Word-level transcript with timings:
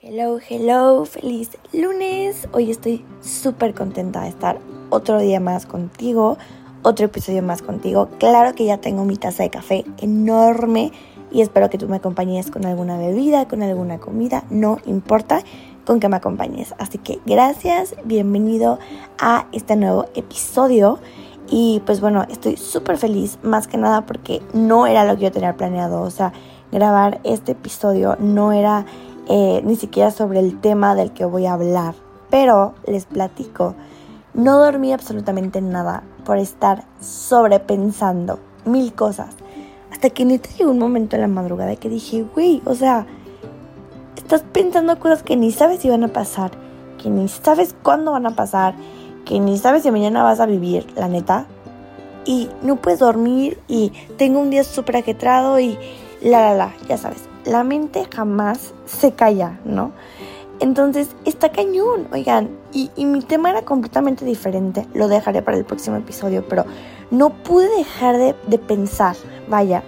Hello, 0.00 0.38
hello, 0.48 1.04
feliz 1.04 1.50
lunes. 1.72 2.48
Hoy 2.52 2.70
estoy 2.70 3.04
súper 3.20 3.74
contenta 3.74 4.22
de 4.22 4.30
estar 4.30 4.58
otro 4.90 5.20
día 5.20 5.38
más 5.38 5.66
contigo, 5.66 6.38
otro 6.82 7.06
episodio 7.06 7.42
más 7.42 7.62
contigo. 7.62 8.08
Claro 8.18 8.54
que 8.54 8.64
ya 8.64 8.78
tengo 8.78 9.04
mi 9.04 9.16
taza 9.16 9.42
de 9.42 9.50
café 9.50 9.84
enorme 9.98 10.92
y 11.30 11.42
espero 11.42 11.70
que 11.70 11.78
tú 11.78 11.88
me 11.88 11.96
acompañes 11.96 12.50
con 12.50 12.64
alguna 12.64 12.98
bebida, 12.98 13.46
con 13.46 13.62
alguna 13.62 13.98
comida, 13.98 14.44
no 14.50 14.78
importa 14.86 15.42
con 15.84 16.00
que 16.00 16.08
me 16.08 16.16
acompañes. 16.16 16.74
Así 16.78 16.98
que 16.98 17.20
gracias, 17.24 17.94
bienvenido 18.04 18.78
a 19.18 19.46
este 19.52 19.76
nuevo 19.76 20.06
episodio. 20.14 20.98
Y 21.50 21.80
pues 21.86 22.00
bueno, 22.00 22.24
estoy 22.28 22.56
súper 22.56 22.98
feliz, 22.98 23.38
más 23.42 23.66
que 23.66 23.78
nada 23.78 24.04
porque 24.04 24.42
no 24.52 24.86
era 24.86 25.04
lo 25.04 25.16
que 25.16 25.24
yo 25.24 25.32
tenía 25.32 25.56
planeado. 25.56 26.02
O 26.02 26.10
sea, 26.10 26.32
grabar 26.70 27.20
este 27.24 27.52
episodio 27.52 28.16
no 28.20 28.52
era 28.52 28.84
eh, 29.28 29.62
ni 29.64 29.76
siquiera 29.76 30.10
sobre 30.10 30.40
el 30.40 30.60
tema 30.60 30.94
del 30.94 31.12
que 31.12 31.24
voy 31.24 31.46
a 31.46 31.54
hablar. 31.54 31.94
Pero 32.30 32.74
les 32.86 33.06
platico, 33.06 33.74
no 34.34 34.58
dormí 34.58 34.92
absolutamente 34.92 35.60
nada 35.62 36.02
por 36.24 36.36
estar 36.36 36.84
sobrepensando 37.00 38.38
mil 38.66 38.92
cosas. 38.92 39.34
Hasta 39.90 40.10
que 40.10 40.24
neta 40.24 40.50
llegó 40.50 40.70
un 40.70 40.78
momento 40.78 41.16
en 41.16 41.22
la 41.22 41.28
madrugada 41.28 41.74
que 41.76 41.88
dije, 41.88 42.24
güey, 42.34 42.60
o 42.66 42.74
sea, 42.74 43.06
estás 44.16 44.42
pensando 44.52 44.98
cosas 45.00 45.22
que 45.22 45.36
ni 45.36 45.50
sabes 45.50 45.80
si 45.80 45.88
van 45.88 46.04
a 46.04 46.08
pasar, 46.08 46.50
que 47.02 47.08
ni 47.08 47.28
sabes 47.28 47.74
cuándo 47.82 48.12
van 48.12 48.26
a 48.26 48.36
pasar, 48.36 48.74
que 49.28 49.38
ni 49.38 49.58
sabes 49.58 49.82
si 49.82 49.90
mañana 49.90 50.22
vas 50.22 50.40
a 50.40 50.46
vivir, 50.46 50.86
la 50.96 51.06
neta. 51.06 51.46
Y 52.24 52.48
no 52.62 52.76
puedes 52.76 52.98
dormir 52.98 53.58
y 53.68 53.92
tengo 54.16 54.40
un 54.40 54.50
día 54.50 54.64
súper 54.64 54.96
ajetrado 54.96 55.60
y 55.60 55.78
la, 56.22 56.40
la, 56.40 56.54
la, 56.54 56.74
ya 56.88 56.96
sabes, 56.96 57.28
la 57.44 57.62
mente 57.62 58.06
jamás 58.12 58.74
se 58.86 59.12
calla, 59.12 59.60
¿no? 59.64 59.92
Entonces, 60.60 61.10
está 61.24 61.52
cañón, 61.52 62.08
oigan, 62.12 62.50
y, 62.72 62.90
y, 62.96 63.04
mi 63.04 63.22
tema 63.22 63.50
era 63.50 63.62
completamente 63.62 64.24
diferente, 64.24 64.86
lo 64.92 65.06
dejaré 65.06 65.40
para 65.40 65.56
el 65.56 65.64
próximo 65.64 65.96
episodio, 65.96 66.44
pero 66.48 66.64
no 67.10 67.30
pude 67.30 67.68
dejar 67.76 68.18
de, 68.18 68.34
de 68.48 68.58
pensar, 68.58 69.14
vaya, 69.48 69.84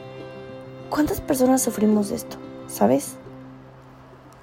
¿cuántas 0.89 1.21
personas 1.21 1.61
sufrimos 1.61 2.11
de 2.11 2.17
esto? 2.17 2.37
¿Sabes? 2.69 3.17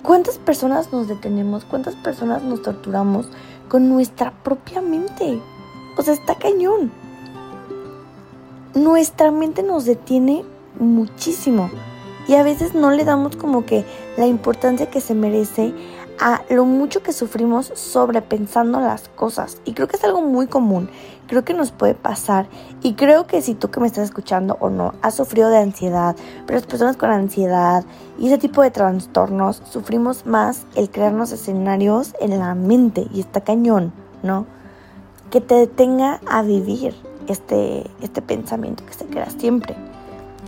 ¿Cuántas 0.03 0.37
personas 0.37 0.91
nos 0.91 1.07
detenemos? 1.07 1.65
¿Cuántas 1.65 1.95
personas 1.95 2.43
nos 2.43 2.61
torturamos 2.61 3.27
con 3.67 3.89
nuestra 3.89 4.31
propia 4.43 4.81
mente? 4.81 5.41
O 5.97 6.01
sea, 6.03 6.13
está 6.13 6.35
cañón. 6.35 6.91
Nuestra 8.75 9.31
mente 9.31 9.63
nos 9.63 9.85
detiene 9.85 10.45
muchísimo 10.79 11.69
y 12.27 12.35
a 12.35 12.43
veces 12.43 12.75
no 12.75 12.91
le 12.91 13.05
damos 13.05 13.35
como 13.35 13.65
que 13.65 13.85
la 14.17 14.27
importancia 14.27 14.89
que 14.89 15.01
se 15.01 15.15
merece 15.15 15.73
a 16.19 16.41
lo 16.49 16.65
mucho 16.65 17.03
que 17.03 17.13
sufrimos 17.13 17.71
sobrepensando 17.75 18.79
las 18.79 19.09
cosas. 19.09 19.57
Y 19.65 19.73
creo 19.73 19.87
que 19.87 19.97
es 19.97 20.03
algo 20.03 20.21
muy 20.21 20.47
común, 20.47 20.89
creo 21.27 21.43
que 21.43 21.53
nos 21.53 21.71
puede 21.71 21.93
pasar. 21.93 22.47
Y 22.81 22.93
creo 22.93 23.27
que 23.27 23.41
si 23.41 23.53
tú 23.53 23.69
que 23.69 23.79
me 23.79 23.87
estás 23.87 24.05
escuchando 24.05 24.57
o 24.59 24.69
no 24.69 24.93
has 25.01 25.15
sufrido 25.15 25.49
de 25.49 25.57
ansiedad, 25.57 26.15
pero 26.45 26.57
las 26.57 26.67
personas 26.67 26.97
con 26.97 27.11
ansiedad 27.11 27.83
y 28.17 28.27
ese 28.27 28.37
tipo 28.37 28.61
de 28.61 28.71
trastornos 28.71 29.61
sufrimos 29.69 30.25
más 30.25 30.65
el 30.75 30.89
crearnos 30.89 31.31
escenarios 31.31 32.13
en 32.19 32.37
la 32.37 32.55
mente 32.55 33.07
y 33.13 33.19
está 33.19 33.41
cañón, 33.41 33.91
¿no? 34.23 34.45
Que 35.29 35.41
te 35.41 35.55
detenga 35.55 36.21
a 36.25 36.41
vivir 36.41 36.95
este, 37.27 37.89
este 38.01 38.21
pensamiento 38.21 38.85
que 38.85 38.93
se 38.93 39.05
crea 39.05 39.29
siempre. 39.29 39.75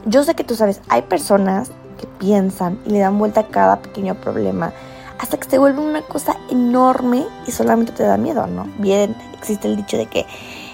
Yo 0.06 0.24
sé 0.24 0.34
que 0.34 0.46
tú 0.46 0.56
sabes, 0.56 0.82
hay 0.88 1.02
personas 1.04 1.72
que 2.00 2.08
piensan 2.08 2.80
y 2.86 2.92
le 2.92 3.00
dan 3.00 3.20
vuelta 3.20 3.42
a 3.42 3.48
cada 3.48 3.82
pequeño 3.82 4.16
problema 4.16 4.72
hasta 5.20 5.38
que 5.38 5.50
se 5.50 5.60
vuelve 5.60 5.82
una 5.82 6.02
cosa 6.02 6.38
enorme 6.50 7.28
y 7.46 7.52
solamente 7.52 7.92
te 7.92 8.04
da 8.04 8.18
miedo, 8.18 8.48
¿no? 8.48 8.68
Bien, 8.78 9.16
existe 9.34 9.68
el 9.68 9.76
dicho 9.76 9.98
de 9.98 10.06
que 10.06 10.26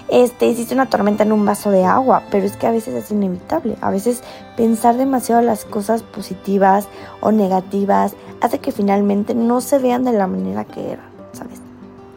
este, 0.08 0.46
hiciste 0.46 0.72
una 0.72 0.88
tormenta 0.88 1.24
en 1.24 1.32
un 1.32 1.44
vaso 1.44 1.70
de 1.70 1.84
agua, 1.84 2.22
pero 2.30 2.46
es 2.46 2.56
que 2.56 2.68
a 2.68 2.70
veces 2.70 2.94
es 2.94 3.10
inevitable. 3.10 3.76
A 3.80 3.90
veces 3.90 4.22
pensar 4.56 4.96
demasiado 4.96 5.42
las 5.42 5.64
cosas 5.64 6.04
positivas 6.04 6.86
o 7.20 7.32
negativas 7.32 8.14
hace 8.40 8.60
que 8.60 8.70
finalmente 8.70 9.34
no 9.34 9.60
se 9.60 9.78
vean 9.80 10.04
de 10.04 10.12
la 10.12 10.28
manera 10.28 10.64
que 10.64 10.92
eran, 10.92 11.06
¿sabes? 11.32 11.60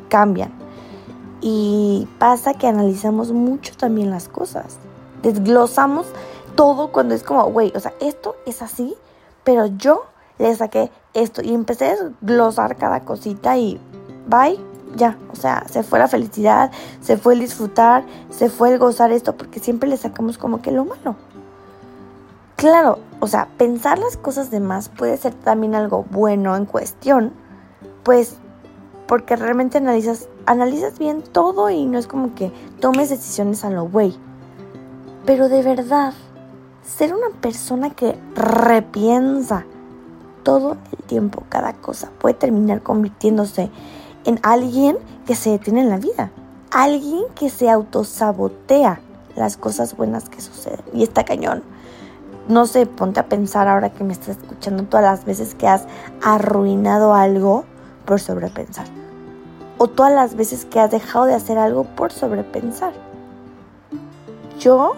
Cambian. 0.08 0.52
Y 1.42 2.08
pasa 2.20 2.54
que 2.54 2.68
analizamos 2.68 3.32
mucho 3.32 3.76
también 3.76 4.12
las 4.12 4.28
cosas. 4.28 4.78
Desglosamos 5.24 6.06
todo 6.54 6.92
cuando 6.92 7.16
es 7.16 7.24
como, 7.24 7.44
güey, 7.46 7.72
o 7.76 7.80
sea, 7.80 7.94
esto 8.02 8.36
es 8.46 8.62
así, 8.62 8.96
pero 9.44 9.66
yo 9.66 10.04
le 10.40 10.56
saqué 10.56 10.92
esto 11.14 11.42
y 11.44 11.54
empecé 11.54 11.92
a 11.92 11.96
glosar 12.22 12.78
cada 12.78 13.02
cosita 13.02 13.58
y 13.58 13.80
bye, 14.28 14.60
ya, 14.96 15.18
o 15.32 15.36
sea, 15.36 15.66
se 15.70 15.84
fue 15.84 16.00
la 16.00 16.08
felicidad, 16.08 16.72
se 17.02 17.18
fue 17.18 17.34
el 17.34 17.42
disfrutar, 17.42 18.04
se 18.30 18.50
fue 18.50 18.72
el 18.72 18.80
gozar 18.80 19.12
esto, 19.12 19.36
porque 19.38 19.60
siempre 19.60 19.90
le 19.90 19.98
sacamos 19.98 20.38
como 20.38 20.62
que 20.62 20.72
lo 20.72 20.86
malo. 20.86 21.16
Claro, 22.56 23.00
o 23.20 23.28
sea, 23.28 23.48
pensar 23.58 24.00
las 24.00 24.18
cosas 24.18 24.52
de 24.52 24.60
más 24.60 24.90
puede 24.90 25.18
ser 25.18 25.34
también 25.34 25.76
algo 25.76 26.06
bueno 26.10 26.56
en 26.56 26.66
cuestión, 26.66 27.34
pues 28.04 28.36
porque 29.08 29.36
realmente 29.36 29.78
analizas, 29.78 30.28
analizas 30.46 31.00
bien 31.00 31.22
todo 31.22 31.70
y 31.70 31.86
no 31.86 31.98
es 31.98 32.08
como 32.08 32.36
que 32.36 32.52
tomes 32.80 33.10
decisiones 33.10 33.64
a 33.66 33.70
lo 33.70 33.88
güey. 33.88 34.18
Pero 35.26 35.50
de 35.50 35.64
verdad, 35.64 36.14
ser 36.84 37.14
una 37.14 37.30
persona 37.42 37.92
que 37.92 38.18
repiensa, 38.36 39.66
todo 40.44 40.78
el 40.92 41.04
tiempo, 41.06 41.44
cada 41.50 41.74
cosa 41.74 42.12
puede 42.20 42.36
terminar 42.36 42.82
convirtiéndose 42.82 43.70
en 44.26 44.40
alguien 44.44 44.98
que 45.26 45.36
se 45.36 45.52
detiene 45.52 45.82
en 45.82 45.90
la 45.90 45.98
vida, 45.98 46.32
alguien 46.72 47.24
que 47.36 47.50
se 47.50 47.70
autosabotea 47.70 49.02
las 49.36 49.58
cosas 49.58 49.96
buenas 49.96 50.30
que 50.30 50.42
suceden. 50.42 50.84
Y 50.94 51.04
está 51.04 51.24
cañón. 51.24 51.64
No 52.48 52.66
sé, 52.66 52.86
ponte 52.86 53.20
a 53.20 53.30
pensar 53.30 53.68
ahora 53.68 53.92
que 53.92 54.04
me 54.04 54.14
estás 54.14 54.38
escuchando 54.38 54.84
todas 54.84 55.04
las 55.04 55.26
veces 55.26 55.56
que 55.56 55.68
has 55.68 55.86
arruinado 56.22 57.14
algo 57.14 57.64
por 58.06 58.20
sobrepensar. 58.20 58.88
O 59.78 59.88
todas 59.88 60.12
las 60.12 60.36
veces 60.36 60.66
que 60.66 60.80
has 60.80 60.92
dejado 60.92 61.26
de 61.26 61.36
hacer 61.36 61.58
algo 61.58 61.84
por 61.84 62.12
sobrepensar. 62.12 62.94
Yo, 64.60 64.94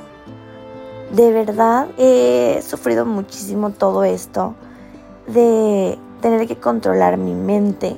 de 1.13 1.31
verdad, 1.31 1.88
he 1.97 2.63
sufrido 2.66 3.06
muchísimo 3.06 3.69
todo 3.72 4.03
esto 4.03 4.56
de 5.27 5.97
tener 6.21 6.47
que 6.47 6.57
controlar 6.57 7.17
mi 7.17 7.33
mente, 7.33 7.97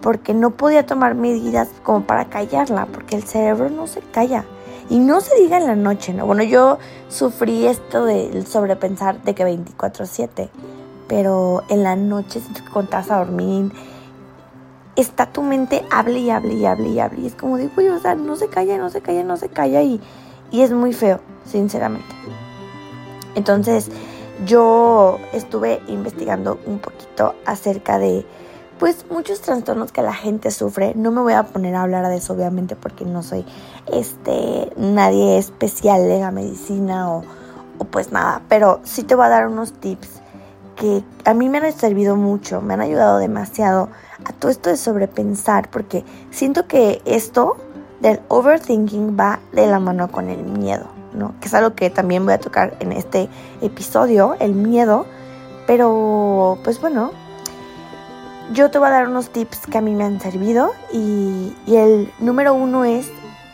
porque 0.00 0.34
no 0.34 0.50
podía 0.50 0.84
tomar 0.86 1.14
medidas 1.14 1.68
como 1.82 2.06
para 2.06 2.26
callarla, 2.26 2.86
porque 2.86 3.16
el 3.16 3.24
cerebro 3.24 3.70
no 3.70 3.86
se 3.86 4.00
calla. 4.00 4.44
Y 4.90 4.98
no 4.98 5.22
se 5.22 5.34
diga 5.36 5.56
en 5.56 5.66
la 5.66 5.76
noche, 5.76 6.12
¿no? 6.12 6.26
Bueno, 6.26 6.42
yo 6.42 6.78
sufrí 7.08 7.66
esto 7.66 8.04
del 8.04 8.46
sobrepensar 8.46 9.22
de 9.22 9.34
que 9.34 9.44
24/7, 9.44 10.50
pero 11.08 11.62
en 11.70 11.82
la 11.82 11.96
noche, 11.96 12.40
si 12.40 12.52
te 12.52 12.62
contás 12.70 13.10
a 13.10 13.16
dormir, 13.16 13.72
está 14.96 15.32
tu 15.32 15.42
mente, 15.42 15.84
hable 15.90 16.18
y 16.18 16.30
hable 16.30 16.54
y 16.54 16.66
hable 16.66 16.88
y 16.88 17.00
hable. 17.00 17.20
Y 17.22 17.26
es 17.26 17.34
como 17.34 17.56
digo, 17.56 17.72
o 17.94 17.98
sea, 17.98 18.14
no 18.14 18.36
se 18.36 18.48
calla, 18.48 18.76
no 18.76 18.90
se 18.90 19.00
calla, 19.00 19.24
no 19.24 19.38
se 19.38 19.48
calla. 19.48 19.82
Y, 19.82 20.00
y 20.50 20.60
es 20.60 20.72
muy 20.72 20.92
feo, 20.92 21.20
sinceramente. 21.46 22.14
Entonces, 23.34 23.90
yo 24.46 25.18
estuve 25.32 25.80
investigando 25.88 26.58
un 26.66 26.78
poquito 26.78 27.34
acerca 27.46 27.98
de 27.98 28.26
pues 28.78 29.06
muchos 29.08 29.40
trastornos 29.40 29.92
que 29.92 30.02
la 30.02 30.12
gente 30.12 30.50
sufre. 30.50 30.94
No 30.96 31.10
me 31.10 31.20
voy 31.20 31.34
a 31.34 31.44
poner 31.44 31.74
a 31.74 31.82
hablar 31.82 32.08
de 32.08 32.16
eso 32.16 32.32
obviamente 32.32 32.76
porque 32.76 33.04
no 33.04 33.22
soy 33.22 33.44
este 33.92 34.72
nadie 34.76 35.38
especial 35.38 36.02
en 36.10 36.20
la 36.20 36.30
medicina 36.30 37.10
o, 37.10 37.22
o 37.78 37.84
pues 37.84 38.12
nada, 38.12 38.42
pero 38.48 38.80
sí 38.84 39.04
te 39.04 39.14
voy 39.14 39.26
a 39.26 39.30
dar 39.30 39.46
unos 39.46 39.72
tips 39.74 40.20
que 40.76 41.04
a 41.24 41.34
mí 41.34 41.48
me 41.48 41.58
han 41.58 41.72
servido 41.72 42.16
mucho, 42.16 42.60
me 42.60 42.74
han 42.74 42.80
ayudado 42.80 43.18
demasiado 43.18 43.88
a 44.24 44.32
todo 44.32 44.50
esto 44.50 44.70
de 44.70 44.76
sobrepensar 44.76 45.70
porque 45.70 46.04
siento 46.30 46.66
que 46.66 47.00
esto 47.04 47.56
del 48.00 48.20
overthinking 48.28 49.16
va 49.18 49.40
de 49.52 49.66
la 49.66 49.78
mano 49.78 50.10
con 50.10 50.28
el 50.28 50.44
miedo. 50.44 50.93
Que 51.40 51.48
es 51.48 51.54
algo 51.54 51.74
que 51.74 51.90
también 51.90 52.24
voy 52.24 52.34
a 52.34 52.38
tocar 52.38 52.76
en 52.80 52.92
este 52.92 53.28
episodio, 53.60 54.36
el 54.40 54.54
miedo. 54.54 55.06
Pero, 55.66 56.58
pues 56.64 56.80
bueno, 56.80 57.12
yo 58.52 58.70
te 58.70 58.78
voy 58.78 58.88
a 58.88 58.90
dar 58.90 59.08
unos 59.08 59.30
tips 59.30 59.66
que 59.66 59.78
a 59.78 59.80
mí 59.80 59.94
me 59.94 60.04
han 60.04 60.20
servido 60.20 60.72
y, 60.92 61.54
y 61.66 61.76
el 61.76 62.12
número 62.18 62.54
uno 62.54 62.84
es 62.84 63.10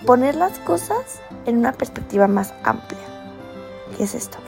poner 0.07 0.35
las 0.35 0.59
cosas 0.61 1.21
en 1.47 1.59
una 1.59 1.73
perspectiva 1.73 2.27
más 2.27 2.53
amplia. 2.65 3.01
¿Qué 3.97 4.05
es 4.05 4.15
esto? 4.15 4.39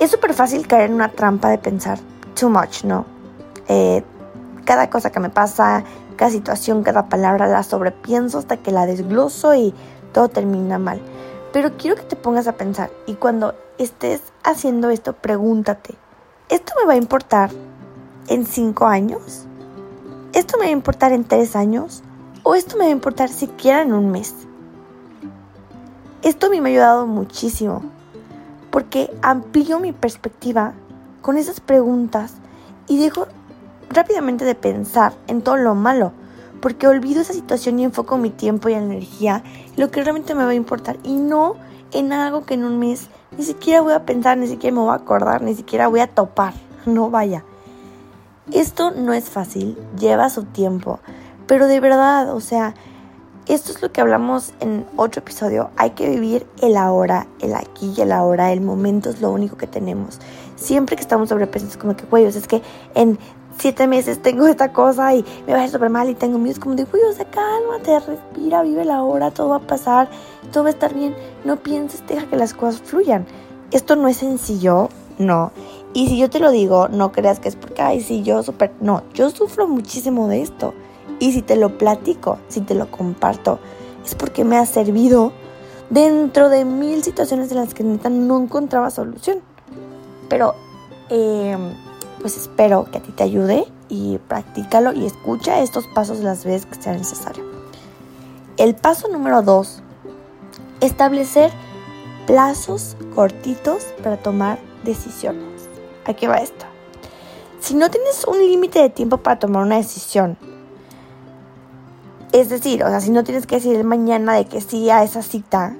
Es 0.00 0.10
súper 0.10 0.34
fácil 0.34 0.66
caer 0.66 0.90
en 0.90 0.94
una 0.94 1.10
trampa 1.10 1.50
de 1.50 1.58
pensar 1.58 1.98
too 2.38 2.48
much, 2.48 2.84
¿no? 2.84 3.04
Eh, 3.68 4.02
cada 4.64 4.88
cosa 4.88 5.10
que 5.10 5.20
me 5.20 5.30
pasa, 5.30 5.84
cada 6.16 6.30
situación, 6.30 6.82
cada 6.82 7.08
palabra 7.08 7.46
la 7.46 7.62
sobrepienso 7.62 8.38
hasta 8.38 8.56
que 8.56 8.70
la 8.70 8.86
desgloso 8.86 9.54
y 9.54 9.74
todo 10.12 10.28
termina 10.28 10.78
mal. 10.78 11.00
Pero 11.52 11.76
quiero 11.76 11.96
que 11.96 12.02
te 12.02 12.16
pongas 12.16 12.46
a 12.46 12.56
pensar 12.56 12.90
y 13.06 13.14
cuando 13.14 13.54
estés 13.78 14.20
haciendo 14.44 14.90
esto, 14.90 15.14
pregúntate, 15.14 15.94
¿esto 16.48 16.72
me 16.80 16.86
va 16.86 16.92
a 16.92 16.96
importar 16.96 17.50
en 18.28 18.46
cinco 18.46 18.86
años? 18.86 19.46
¿Esto 20.32 20.58
me 20.58 20.64
va 20.64 20.68
a 20.68 20.72
importar 20.72 21.12
en 21.12 21.24
tres 21.24 21.56
años? 21.56 22.02
¿O 22.44 22.54
esto 22.54 22.76
me 22.76 22.84
va 22.84 22.90
a 22.90 22.92
importar 22.92 23.28
siquiera 23.28 23.82
en 23.82 23.92
un 23.92 24.10
mes? 24.10 24.34
Esto 26.22 26.46
a 26.46 26.50
mí 26.50 26.60
me 26.60 26.68
ha 26.68 26.72
ayudado 26.72 27.06
muchísimo 27.06 27.82
porque 28.70 29.12
amplío 29.22 29.80
mi 29.80 29.92
perspectiva 29.92 30.74
con 31.22 31.36
esas 31.36 31.60
preguntas 31.60 32.34
y 32.86 32.98
dejo 32.98 33.26
rápidamente 33.88 34.44
de 34.44 34.54
pensar 34.54 35.14
en 35.26 35.42
todo 35.42 35.56
lo 35.56 35.74
malo 35.74 36.12
porque 36.60 36.86
olvido 36.86 37.22
esa 37.22 37.32
situación 37.32 37.78
y 37.78 37.84
enfoco 37.84 38.18
mi 38.18 38.30
tiempo 38.30 38.68
y 38.68 38.74
energía 38.74 39.42
en 39.44 39.80
lo 39.80 39.90
que 39.90 40.02
realmente 40.02 40.34
me 40.34 40.44
va 40.44 40.50
a 40.50 40.54
importar 40.54 40.98
y 41.02 41.14
no 41.14 41.56
en 41.92 42.12
algo 42.12 42.44
que 42.44 42.54
en 42.54 42.64
un 42.64 42.78
mes 42.78 43.08
ni 43.36 43.44
siquiera 43.44 43.80
voy 43.80 43.92
a 43.92 44.04
pensar, 44.04 44.36
ni 44.38 44.46
siquiera 44.46 44.74
me 44.74 44.82
voy 44.82 44.90
a 44.90 44.96
acordar, 44.96 45.42
ni 45.42 45.54
siquiera 45.54 45.88
voy 45.88 46.00
a 46.00 46.06
topar. 46.06 46.54
No 46.86 47.10
vaya. 47.10 47.44
Esto 48.52 48.90
no 48.90 49.12
es 49.12 49.28
fácil, 49.28 49.76
lleva 49.98 50.30
su 50.30 50.44
tiempo, 50.44 50.98
pero 51.46 51.66
de 51.66 51.78
verdad, 51.78 52.34
o 52.34 52.40
sea, 52.40 52.74
esto 53.46 53.72
es 53.72 53.82
lo 53.82 53.92
que 53.92 54.00
hablamos 54.00 54.54
en 54.60 54.86
otro 54.96 55.20
episodio. 55.20 55.70
Hay 55.76 55.90
que 55.90 56.08
vivir 56.08 56.46
el 56.62 56.76
ahora, 56.76 57.26
el 57.40 57.54
aquí 57.54 57.92
y 57.96 58.00
el 58.00 58.12
ahora. 58.12 58.52
El 58.52 58.60
momento 58.60 59.10
es 59.10 59.20
lo 59.20 59.30
único 59.30 59.56
que 59.56 59.66
tenemos. 59.66 60.20
Siempre 60.56 60.94
que 60.94 61.02
estamos 61.02 61.28
sobrepeso 61.28 61.66
es 61.66 61.76
como 61.76 61.96
que, 61.96 62.06
güey, 62.06 62.24
es 62.24 62.46
que 62.46 62.62
en 62.94 63.18
siete 63.60 63.86
meses 63.86 64.22
tengo 64.22 64.46
esta 64.46 64.72
cosa 64.72 65.14
y 65.14 65.24
me 65.46 65.52
va 65.52 65.60
a 65.60 65.64
ir 65.64 65.70
súper 65.70 65.90
mal 65.90 66.08
y 66.08 66.14
tengo 66.14 66.38
miedo. 66.38 66.52
Es 66.52 66.58
como 66.58 66.74
de, 66.74 66.84
güey, 66.84 67.02
o 67.02 67.12
sea, 67.12 67.26
cálmate, 67.30 68.00
respira, 68.00 68.62
vive 68.62 68.84
la 68.84 69.02
hora, 69.02 69.30
todo 69.30 69.50
va 69.50 69.56
a 69.56 69.60
pasar, 69.60 70.08
todo 70.50 70.64
va 70.64 70.70
a 70.70 70.72
estar 70.72 70.94
bien. 70.94 71.14
No 71.44 71.56
pienses, 71.56 72.06
deja 72.06 72.26
que 72.26 72.36
las 72.36 72.54
cosas 72.54 72.80
fluyan. 72.80 73.26
Esto 73.70 73.96
no 73.96 74.08
es 74.08 74.16
sencillo, 74.16 74.88
no. 75.18 75.52
Y 75.92 76.08
si 76.08 76.18
yo 76.18 76.30
te 76.30 76.40
lo 76.40 76.50
digo, 76.50 76.88
no 76.88 77.12
creas 77.12 77.38
que 77.38 77.48
es 77.48 77.56
porque, 77.56 77.82
ay, 77.82 78.00
sí, 78.00 78.22
yo 78.22 78.42
súper... 78.42 78.72
No, 78.80 79.02
yo 79.12 79.28
sufro 79.30 79.68
muchísimo 79.68 80.28
de 80.28 80.40
esto. 80.42 80.72
Y 81.18 81.32
si 81.32 81.42
te 81.42 81.56
lo 81.56 81.76
platico, 81.76 82.38
si 82.48 82.62
te 82.62 82.74
lo 82.74 82.90
comparto, 82.90 83.58
es 84.04 84.14
porque 84.14 84.44
me 84.44 84.56
ha 84.56 84.64
servido 84.64 85.32
dentro 85.90 86.48
de 86.48 86.64
mil 86.64 87.02
situaciones 87.02 87.50
en 87.50 87.58
las 87.58 87.74
que 87.74 87.84
neta 87.84 88.08
no 88.08 88.40
encontraba 88.40 88.90
solución. 88.90 89.40
Pero, 90.28 90.54
eh, 91.10 91.56
pues 92.20 92.36
espero 92.36 92.86
que 92.90 92.98
a 92.98 93.02
ti 93.02 93.12
te 93.12 93.22
ayude 93.22 93.64
y 93.88 94.18
practícalo 94.28 94.92
y 94.92 95.06
escucha 95.06 95.60
estos 95.60 95.86
pasos 95.88 96.20
las 96.20 96.44
veces 96.44 96.66
que 96.66 96.80
sea 96.80 96.92
necesario. 96.92 97.44
El 98.56 98.74
paso 98.74 99.08
número 99.08 99.42
dos, 99.42 99.82
establecer 100.80 101.50
plazos 102.26 102.96
cortitos 103.14 103.84
para 104.02 104.16
tomar 104.16 104.58
decisiones. 104.84 105.68
Aquí 106.04 106.26
va 106.26 106.36
esto. 106.36 106.66
Si 107.60 107.74
no 107.74 107.90
tienes 107.90 108.24
un 108.24 108.38
límite 108.38 108.80
de 108.80 108.90
tiempo 108.90 109.18
para 109.18 109.38
tomar 109.38 109.62
una 109.62 109.76
decisión, 109.76 110.38
es 112.32 112.48
decir, 112.48 112.84
o 112.84 112.88
sea, 112.88 113.00
si 113.00 113.10
no 113.10 113.24
tienes 113.24 113.46
que 113.46 113.56
decir 113.56 113.82
mañana 113.84 114.34
de 114.34 114.44
que 114.44 114.60
sí 114.60 114.88
a 114.90 115.02
esa 115.02 115.22
cita, 115.22 115.76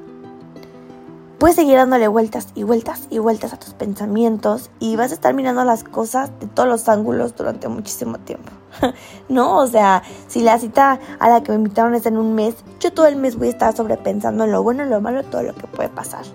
puedes 1.40 1.56
seguir 1.56 1.76
dándole 1.76 2.06
vueltas 2.06 2.48
y 2.54 2.64
vueltas 2.64 3.06
y 3.08 3.18
vueltas 3.18 3.54
a 3.54 3.58
tus 3.58 3.72
pensamientos 3.72 4.70
y 4.78 4.96
vas 4.96 5.10
a 5.10 5.14
estar 5.14 5.32
mirando 5.32 5.64
las 5.64 5.84
cosas 5.84 6.30
de 6.38 6.46
todos 6.46 6.68
los 6.68 6.86
ángulos 6.86 7.34
durante 7.34 7.66
muchísimo 7.66 8.18
tiempo. 8.18 8.52
no, 9.30 9.56
o 9.56 9.66
sea, 9.66 10.02
si 10.28 10.42
la 10.42 10.58
cita 10.58 11.00
a 11.18 11.28
la 11.30 11.42
que 11.42 11.52
me 11.52 11.56
invitaron 11.56 11.94
es 11.94 12.04
en 12.04 12.18
un 12.18 12.34
mes, 12.34 12.56
yo 12.78 12.92
todo 12.92 13.06
el 13.06 13.16
mes 13.16 13.36
voy 13.36 13.46
a 13.46 13.50
estar 13.52 13.74
sobrepensando 13.74 14.44
en 14.44 14.52
lo 14.52 14.62
bueno, 14.62 14.82
en 14.82 14.90
lo 14.90 15.00
malo, 15.00 15.24
todo 15.24 15.42
lo 15.42 15.54
que 15.54 15.66
puede 15.66 15.88
pasar. 15.88 16.26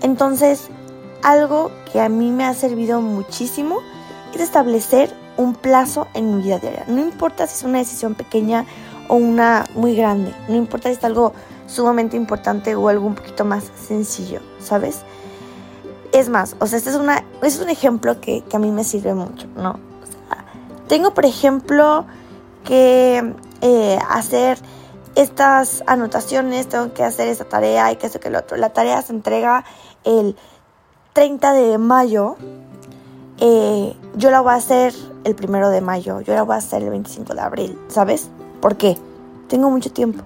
Entonces, 0.00 0.68
algo 1.22 1.70
que 1.92 2.00
a 2.00 2.08
mí 2.08 2.30
me 2.30 2.46
ha 2.46 2.54
servido 2.54 3.02
muchísimo 3.02 3.80
es 4.34 4.40
establecer 4.40 5.12
un 5.36 5.54
plazo 5.54 6.08
en 6.14 6.34
mi 6.34 6.42
vida 6.42 6.58
diaria. 6.58 6.84
No 6.88 7.02
importa 7.02 7.46
si 7.46 7.56
es 7.56 7.62
una 7.64 7.76
decisión 7.76 8.14
pequeña 8.14 8.64
o 9.08 9.16
una 9.16 9.66
muy 9.74 9.94
grande, 9.94 10.32
no 10.48 10.56
importa 10.56 10.88
si 10.88 10.96
es 10.96 11.04
algo 11.04 11.34
sumamente 11.74 12.16
importante 12.16 12.74
o 12.76 12.88
algo 12.88 13.06
un 13.06 13.14
poquito 13.14 13.44
más 13.44 13.70
sencillo, 13.88 14.40
¿sabes? 14.60 15.00
Es 16.12 16.28
más, 16.28 16.54
o 16.60 16.66
sea, 16.66 16.78
este 16.78 16.90
es, 16.90 16.96
una, 16.96 17.24
es 17.42 17.58
un 17.58 17.68
ejemplo 17.68 18.20
que, 18.20 18.42
que 18.42 18.56
a 18.56 18.60
mí 18.60 18.70
me 18.70 18.84
sirve 18.84 19.14
mucho, 19.14 19.48
¿no? 19.56 19.70
O 19.70 20.06
sea, 20.06 20.44
tengo, 20.86 21.12
por 21.12 21.26
ejemplo, 21.26 22.06
que 22.64 23.34
eh, 23.60 23.98
hacer 24.08 24.58
estas 25.16 25.82
anotaciones, 25.86 26.68
tengo 26.68 26.92
que 26.92 27.02
hacer 27.02 27.28
esta 27.28 27.44
tarea 27.44 27.90
y 27.90 27.96
que 27.96 28.06
eso 28.06 28.20
que 28.20 28.28
el 28.28 28.36
otro. 28.36 28.56
La 28.56 28.70
tarea 28.70 29.02
se 29.02 29.12
entrega 29.12 29.64
el 30.04 30.36
30 31.12 31.52
de 31.52 31.78
mayo, 31.78 32.36
eh, 33.38 33.96
yo 34.16 34.30
la 34.30 34.40
voy 34.40 34.52
a 34.52 34.56
hacer 34.56 34.94
el 35.24 35.34
primero 35.34 35.70
de 35.70 35.80
mayo, 35.80 36.20
yo 36.20 36.34
la 36.34 36.42
voy 36.42 36.54
a 36.54 36.58
hacer 36.58 36.82
el 36.82 36.90
25 36.90 37.34
de 37.34 37.40
abril, 37.40 37.78
¿sabes? 37.88 38.28
¿Por 38.60 38.76
qué? 38.76 38.96
Tengo 39.48 39.70
mucho 39.70 39.92
tiempo. 39.92 40.22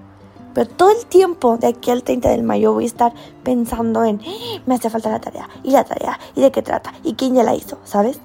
Pero 0.55 0.69
todo 0.69 0.91
el 0.91 1.07
tiempo 1.07 1.57
de 1.57 1.69
aquí 1.69 1.91
al 1.91 2.03
30 2.03 2.29
de 2.31 2.43
mayo 2.43 2.73
voy 2.73 2.85
a 2.85 2.87
estar 2.87 3.13
pensando 3.43 4.05
en, 4.05 4.21
¡Ah! 4.27 4.63
me 4.67 4.75
hace 4.75 4.91
falta 4.91 5.11
la 5.11 5.21
tarea, 5.21 5.49
y 5.63 5.71
la 5.71 5.85
tarea, 5.85 6.19
y 6.35 6.41
de 6.41 6.51
qué 6.51 6.63
trata, 6.63 6.93
y 7.05 7.15
quién 7.15 7.35
ya 7.35 7.43
la 7.43 7.55
hizo, 7.55 7.79
¿sabes? 7.85 8.21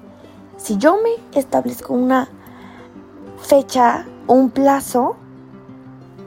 Si 0.56 0.78
yo 0.78 0.96
me 1.02 1.38
establezco 1.38 1.92
una 1.92 2.28
fecha 3.38 4.06
un 4.26 4.50
plazo, 4.50 5.16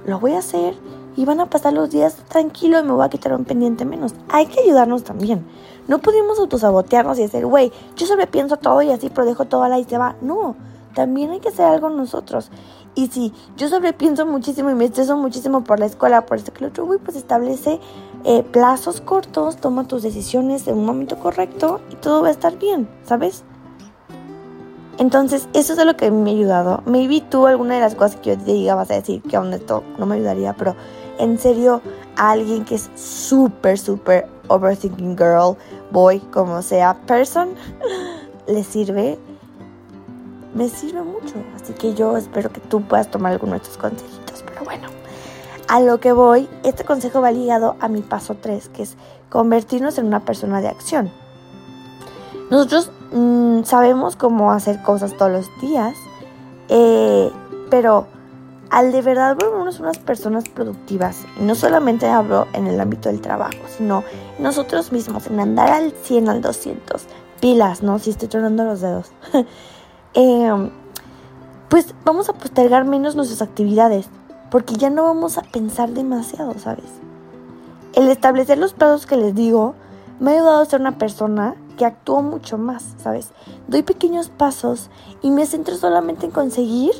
lo 0.05 0.19
voy 0.19 0.33
a 0.33 0.39
hacer 0.39 0.75
y 1.15 1.25
van 1.25 1.39
a 1.39 1.49
pasar 1.49 1.73
los 1.73 1.89
días 1.89 2.15
tranquilos 2.27 2.83
y 2.83 2.85
me 2.85 2.93
voy 2.93 3.05
a 3.05 3.09
quitar 3.09 3.33
un 3.33 3.43
pendiente 3.43 3.85
menos. 3.85 4.13
Hay 4.29 4.45
que 4.45 4.61
ayudarnos 4.61 5.03
también. 5.03 5.45
No 5.87 5.99
podemos 5.99 6.39
autosabotearnos 6.39 7.17
y 7.17 7.23
decir, 7.23 7.45
güey, 7.45 7.71
yo 7.95 8.05
solo 8.05 8.25
pienso 8.27 8.57
todo 8.57 8.81
y 8.83 8.91
así, 8.91 9.09
pero 9.09 9.25
dejo 9.25 9.45
todo 9.45 9.67
la 9.67 9.79
y 9.79 9.83
se 9.85 9.97
va. 9.97 10.15
No, 10.21 10.55
también 10.93 11.31
hay 11.31 11.39
que 11.39 11.49
hacer 11.49 11.65
algo 11.65 11.89
nosotros. 11.89 12.51
Y 12.97 13.09
si 13.09 13.31
yo 13.57 13.69
sobrepienso 13.69 14.25
muchísimo 14.25 14.71
y 14.71 14.73
me 14.73 14.85
estreso 14.85 15.15
muchísimo 15.17 15.63
por 15.63 15.79
la 15.79 15.85
escuela, 15.85 16.25
por 16.25 16.39
esto 16.39 16.51
que 16.51 16.61
lo 16.61 16.69
otro, 16.69 16.87
güey, 16.87 16.97
pues 16.97 17.15
establece 17.15 17.79
eh, 18.23 18.41
plazos 18.41 19.01
cortos, 19.01 19.57
toma 19.57 19.87
tus 19.87 20.01
decisiones 20.01 20.67
en 20.67 20.79
un 20.79 20.85
momento 20.85 21.19
correcto 21.19 21.79
y 21.91 21.95
todo 21.97 22.23
va 22.23 22.29
a 22.29 22.31
estar 22.31 22.57
bien, 22.57 22.89
¿sabes? 23.03 23.43
Entonces, 24.97 25.47
eso 25.53 25.73
es 25.73 25.85
lo 25.85 25.95
que 25.95 26.09
me 26.09 26.31
ha 26.31 26.33
ayudado. 26.33 26.81
Maybe 26.87 27.21
tú 27.21 27.45
alguna 27.45 27.75
de 27.75 27.81
las 27.81 27.93
cosas 27.93 28.19
que 28.19 28.31
yo 28.31 28.37
te 28.39 28.51
diga 28.51 28.73
vas 28.73 28.89
a 28.89 28.95
decir 28.95 29.21
que 29.21 29.35
aún 29.35 29.53
esto 29.53 29.83
no 29.99 30.07
me 30.07 30.15
ayudaría, 30.15 30.53
pero 30.53 30.75
en 31.19 31.37
serio, 31.37 31.81
alguien 32.15 32.65
que 32.65 32.75
es 32.75 32.89
súper, 32.95 33.77
súper 33.77 34.27
overthinking 34.47 35.15
girl, 35.15 35.55
boy, 35.91 36.17
como 36.31 36.63
sea, 36.63 36.95
person, 37.05 37.49
le 38.47 38.63
sirve, 38.63 39.19
me 40.57 40.67
sirve 40.67 41.03
mucho. 41.03 41.35
Así 41.55 41.73
que 41.73 41.93
yo 41.93 42.17
espero 42.17 42.51
que 42.51 42.59
tú 42.59 42.81
puedas 42.81 43.09
tomar 43.09 43.31
alguno 43.31 43.53
de 43.53 43.59
estos 43.59 43.77
consejitos. 43.77 44.43
Pero 44.45 44.65
bueno, 44.65 44.87
a 45.67 45.79
lo 45.79 45.99
que 45.99 46.11
voy, 46.11 46.49
este 46.63 46.83
consejo 46.83 47.21
va 47.21 47.31
ligado 47.31 47.75
a 47.79 47.87
mi 47.87 48.01
paso 48.01 48.35
3, 48.35 48.69
que 48.69 48.83
es 48.83 48.97
convertirnos 49.29 49.97
en 49.97 50.07
una 50.07 50.25
persona 50.25 50.59
de 50.61 50.69
acción. 50.69 51.11
Nosotros 52.49 52.91
mmm, 53.11 53.63
sabemos 53.63 54.15
cómo 54.15 54.51
hacer 54.51 54.81
cosas 54.81 55.15
todos 55.15 55.31
los 55.31 55.61
días, 55.61 55.95
eh, 56.69 57.31
pero 57.69 58.07
al 58.69 58.91
de 58.91 59.01
verdad 59.01 59.35
volvernos 59.35 59.79
unas 59.79 59.97
personas 59.97 60.47
productivas, 60.49 61.25
y 61.39 61.43
no 61.43 61.55
solamente 61.55 62.07
hablo 62.07 62.47
en 62.53 62.67
el 62.67 62.79
ámbito 62.79 63.09
del 63.09 63.21
trabajo, 63.21 63.59
sino 63.77 64.03
nosotros 64.39 64.91
mismos, 64.91 65.27
en 65.27 65.39
andar 65.39 65.71
al 65.71 65.91
100, 65.91 66.29
al 66.29 66.41
200, 66.41 67.03
pilas, 67.39 67.83
¿no? 67.83 67.99
Si 67.99 68.09
estoy 68.09 68.27
tronando 68.27 68.63
los 68.63 68.81
dedos. 68.81 69.11
eh, 70.13 70.71
pues 71.69 71.93
vamos 72.05 72.29
a 72.29 72.33
postergar 72.33 72.85
menos 72.85 73.15
nuestras 73.15 73.41
actividades, 73.41 74.07
porque 74.49 74.75
ya 74.75 74.89
no 74.89 75.03
vamos 75.03 75.37
a 75.37 75.41
pensar 75.41 75.89
demasiado, 75.89 76.57
¿sabes? 76.59 76.85
El 77.93 78.09
establecer 78.09 78.57
los 78.57 78.73
plazos 78.73 79.05
que 79.05 79.17
les 79.17 79.35
digo 79.35 79.75
me 80.19 80.31
ha 80.31 80.33
ayudado 80.35 80.61
a 80.61 80.65
ser 80.65 80.81
una 80.81 80.97
persona 80.97 81.55
que 81.77 81.85
actúo 81.85 82.21
mucho 82.21 82.57
más, 82.57 82.95
¿sabes? 83.01 83.29
Doy 83.67 83.83
pequeños 83.83 84.29
pasos 84.29 84.89
y 85.21 85.31
me 85.31 85.45
centro 85.45 85.75
solamente 85.75 86.25
en 86.25 86.31
conseguir 86.31 86.93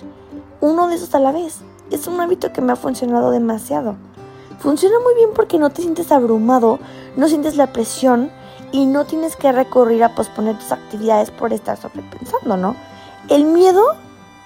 uno 0.61 0.87
de 0.87 0.95
esos 0.95 1.13
a 1.15 1.19
la 1.19 1.31
vez. 1.31 1.59
Es 1.91 2.07
un 2.07 2.19
hábito 2.19 2.51
que 2.53 2.61
me 2.61 2.73
ha 2.73 2.75
funcionado 2.75 3.31
demasiado. 3.31 3.95
Funciona 4.59 4.99
muy 4.99 5.15
bien 5.15 5.29
porque 5.35 5.59
no 5.59 5.69
te 5.69 5.81
sientes 5.81 6.11
abrumado, 6.11 6.79
no 7.15 7.27
sientes 7.27 7.57
la 7.57 7.71
presión 7.71 8.31
y 8.71 8.85
no 8.85 9.05
tienes 9.05 9.35
que 9.35 9.51
recurrir 9.51 10.03
a 10.03 10.15
posponer 10.15 10.57
tus 10.57 10.71
actividades 10.71 11.31
por 11.31 11.53
estar 11.53 11.77
sobrepensando, 11.77 12.57
¿no? 12.57 12.75
El 13.29 13.43
miedo, 13.43 13.83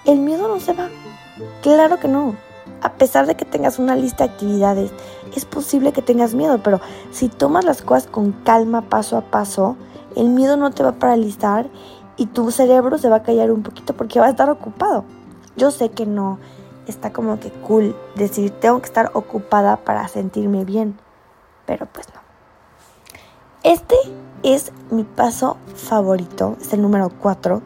el 0.06 0.20
miedo 0.20 0.48
no 0.48 0.60
se 0.60 0.74
va. 0.74 0.90
Claro 1.62 2.00
que 2.00 2.08
no. 2.08 2.36
A 2.82 2.94
pesar 2.94 3.28
de 3.28 3.36
que 3.36 3.46
tengas 3.46 3.78
una 3.78 3.96
lista 3.96 4.26
de 4.26 4.32
actividades, 4.32 4.92
es 5.36 5.46
posible 5.46 5.92
que 5.94 6.02
tengas 6.02 6.34
miedo, 6.34 6.60
pero 6.64 6.82
si 7.12 7.30
tomas 7.30 7.64
las 7.64 7.84
cosas 7.84 8.08
con 8.08 8.32
calma, 8.32 8.82
paso 8.82 9.18
a 9.18 9.22
paso, 9.22 9.78
el 10.16 10.30
miedo 10.30 10.58
no 10.58 10.72
te 10.72 10.82
va 10.82 10.90
a 10.90 11.00
paralizar 11.00 11.70
y 12.18 12.26
tu 12.26 12.50
cerebro 12.50 12.98
se 12.98 13.08
va 13.08 13.18
a 13.18 13.24
callar 13.24 13.52
un 13.52 13.62
poquito 13.62 13.94
porque 13.96 14.20
va 14.20 14.26
a 14.26 14.32
estar 14.32 14.50
ocupado. 14.50 15.06
Yo 15.56 15.70
sé 15.70 15.90
que 15.90 16.08
no 16.08 16.40
está 16.88 17.14
como 17.14 17.40
que 17.40 17.52
cool 17.52 17.96
decir 18.16 18.50
tengo 18.50 18.80
que 18.80 18.88
estar 18.88 19.12
ocupada 19.14 19.78
para 19.78 20.08
sentirme 20.08 20.66
bien, 20.66 20.98
pero 21.68 21.86
pues 21.86 22.08
no. 22.14 22.22
Este 23.64 23.96
es 24.42 24.72
mi 24.90 25.04
paso 25.04 25.58
favorito, 25.76 26.58
es 26.60 26.74
el 26.74 26.82
número 26.82 27.12
4. 27.22 27.62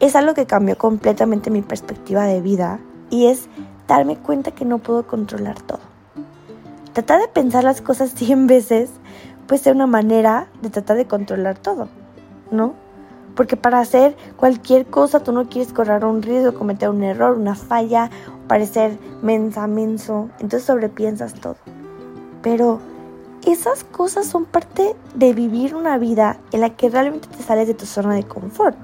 Es 0.00 0.16
algo 0.16 0.32
que 0.32 0.46
cambió 0.46 0.78
completamente 0.78 1.50
mi 1.50 1.60
perspectiva 1.60 2.24
de 2.24 2.40
vida 2.40 2.80
y 3.10 3.26
es 3.26 3.48
darme 3.86 4.16
cuenta 4.16 4.50
que 4.50 4.64
no 4.64 4.78
puedo 4.78 5.06
controlar 5.06 5.60
todo. 5.60 5.80
Tratar 6.94 7.20
de 7.20 7.28
pensar 7.28 7.64
las 7.64 7.82
cosas 7.82 8.10
100 8.16 8.46
veces 8.46 8.90
puede 9.46 9.62
ser 9.62 9.74
una 9.74 9.86
manera 9.86 10.46
de 10.62 10.70
tratar 10.70 10.96
de 10.96 11.06
controlar 11.06 11.58
todo, 11.58 11.88
¿no? 12.50 12.72
Porque 13.36 13.58
para 13.58 13.78
hacer 13.78 14.16
cualquier 14.36 14.86
cosa 14.86 15.20
tú 15.20 15.32
no 15.32 15.50
quieres 15.50 15.72
correr 15.74 16.04
un 16.06 16.22
riesgo, 16.22 16.54
cometer 16.54 16.88
un 16.88 17.02
error, 17.02 17.36
una 17.36 17.54
falla, 17.54 18.10
parecer 18.48 18.98
mensa, 19.20 19.66
menso. 19.66 20.30
Entonces 20.40 20.64
sobrepiensas 20.64 21.34
todo. 21.34 21.56
Pero 22.42 22.80
esas 23.46 23.84
cosas 23.84 24.26
son 24.26 24.46
parte 24.46 24.96
de 25.14 25.34
vivir 25.34 25.74
una 25.74 25.98
vida 25.98 26.38
en 26.52 26.62
la 26.62 26.70
que 26.70 26.88
realmente 26.88 27.28
te 27.28 27.42
sales 27.42 27.68
de 27.68 27.74
tu 27.74 27.84
zona 27.84 28.14
de 28.14 28.24
confort. 28.24 28.76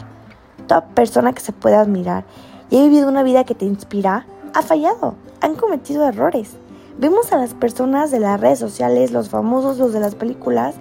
Toda 0.66 0.87
persona 0.87 1.32
que 1.32 1.40
se 1.40 1.52
puede 1.52 1.76
admirar 1.76 2.25
y 2.70 2.78
ha 2.78 2.82
vivido 2.82 3.08
una 3.08 3.23
vida 3.23 3.44
que 3.44 3.54
te 3.54 3.64
inspira 3.64 4.26
ha 4.54 4.62
fallado, 4.62 5.14
han 5.40 5.54
cometido 5.54 6.06
errores. 6.06 6.56
Vemos 6.99 7.32
a 7.32 7.37
las 7.37 7.52
personas 7.52 8.11
de 8.11 8.20
las 8.20 8.40
redes 8.40 8.58
sociales, 8.58 9.12
los 9.12 9.28
famosos, 9.28 9.78
los 9.78 9.92
de 9.92 10.00
las 10.00 10.14
películas, 10.14 10.76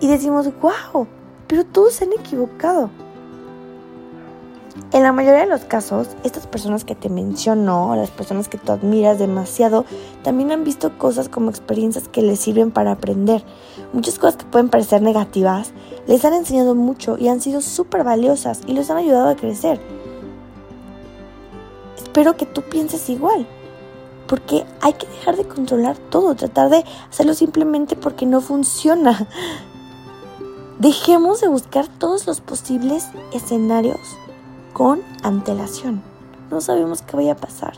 y 0.00 0.06
decimos, 0.06 0.48
wow, 0.60 1.06
pero 1.48 1.64
todos 1.64 1.94
se 1.94 2.04
han 2.04 2.12
equivocado. 2.12 2.90
En 4.92 5.02
la 5.02 5.12
mayoría 5.12 5.40
de 5.40 5.46
los 5.46 5.64
casos, 5.64 6.08
estas 6.22 6.46
personas 6.46 6.84
que 6.84 6.94
te 6.94 7.08
menciono, 7.08 7.96
las 7.96 8.10
personas 8.10 8.48
que 8.48 8.56
tú 8.56 8.72
admiras 8.72 9.18
demasiado, 9.18 9.84
también 10.22 10.52
han 10.52 10.64
visto 10.64 10.96
cosas 10.96 11.28
como 11.28 11.50
experiencias 11.50 12.08
que 12.08 12.22
les 12.22 12.38
sirven 12.38 12.70
para 12.70 12.92
aprender. 12.92 13.42
Muchas 13.92 14.18
cosas 14.18 14.36
que 14.36 14.44
pueden 14.44 14.68
parecer 14.68 15.02
negativas, 15.02 15.72
les 16.06 16.24
han 16.24 16.34
enseñado 16.34 16.74
mucho 16.74 17.16
y 17.18 17.28
han 17.28 17.40
sido 17.40 17.62
súper 17.62 18.04
valiosas 18.04 18.60
y 18.66 18.74
les 18.74 18.88
han 18.88 18.98
ayudado 18.98 19.28
a 19.28 19.36
crecer. 19.36 19.80
Espero 21.96 22.36
que 22.36 22.46
tú 22.46 22.62
pienses 22.62 23.10
igual, 23.10 23.46
porque 24.28 24.64
hay 24.82 24.92
que 24.92 25.08
dejar 25.08 25.36
de 25.36 25.48
controlar 25.48 25.96
todo, 25.98 26.36
tratar 26.36 26.70
de 26.70 26.84
hacerlo 27.10 27.34
simplemente 27.34 27.96
porque 27.96 28.24
no 28.24 28.40
funciona. 28.40 29.26
Dejemos 30.78 31.40
de 31.40 31.48
buscar 31.48 31.88
todos 31.88 32.26
los 32.26 32.40
posibles 32.40 33.08
escenarios 33.32 34.16
con 34.76 35.00
antelación. 35.22 36.02
No 36.50 36.60
sabemos 36.60 37.00
qué 37.00 37.16
vaya 37.16 37.32
a 37.32 37.36
pasar. 37.36 37.72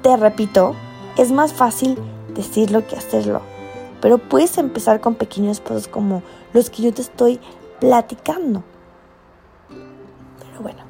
Te 0.00 0.16
repito, 0.16 0.74
es 1.18 1.30
más 1.30 1.52
fácil 1.52 1.98
decirlo 2.34 2.86
que 2.86 2.96
hacerlo, 2.96 3.42
pero 4.00 4.16
puedes 4.16 4.56
empezar 4.56 5.02
con 5.02 5.14
pequeños 5.14 5.60
pasos 5.60 5.86
como 5.86 6.22
los 6.54 6.70
que 6.70 6.84
yo 6.84 6.94
te 6.94 7.02
estoy 7.02 7.38
platicando. 7.80 8.64
Pero 9.68 10.62
bueno, 10.62 10.84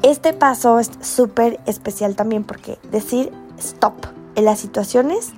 este 0.00 0.32
paso 0.32 0.78
es 0.78 0.90
súper 1.02 1.60
especial 1.66 2.16
también 2.16 2.44
porque 2.44 2.78
decir 2.90 3.32
stop 3.58 4.06
en 4.34 4.46
las 4.46 4.60
situaciones 4.60 5.34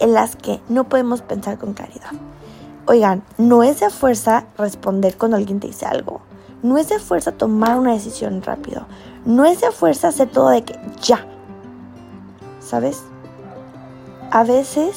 en 0.00 0.14
las 0.14 0.34
que 0.34 0.60
no 0.68 0.82
podemos 0.88 1.22
pensar 1.22 1.58
con 1.58 1.74
claridad. 1.74 2.10
Oigan, 2.86 3.22
no 3.38 3.62
es 3.62 3.78
de 3.78 3.90
fuerza 3.90 4.46
responder 4.58 5.16
cuando 5.16 5.36
alguien 5.36 5.60
te 5.60 5.68
dice 5.68 5.86
algo. 5.86 6.22
No 6.64 6.78
es 6.78 6.88
de 6.88 6.98
fuerza 6.98 7.30
tomar 7.30 7.78
una 7.78 7.92
decisión 7.92 8.40
rápido. 8.40 8.86
No 9.26 9.44
es 9.44 9.60
de 9.60 9.70
fuerza 9.70 10.08
hacer 10.08 10.30
todo 10.30 10.48
de 10.48 10.64
que 10.64 10.74
ya. 11.02 11.26
¿Sabes? 12.58 13.02
A 14.30 14.44
veces 14.44 14.96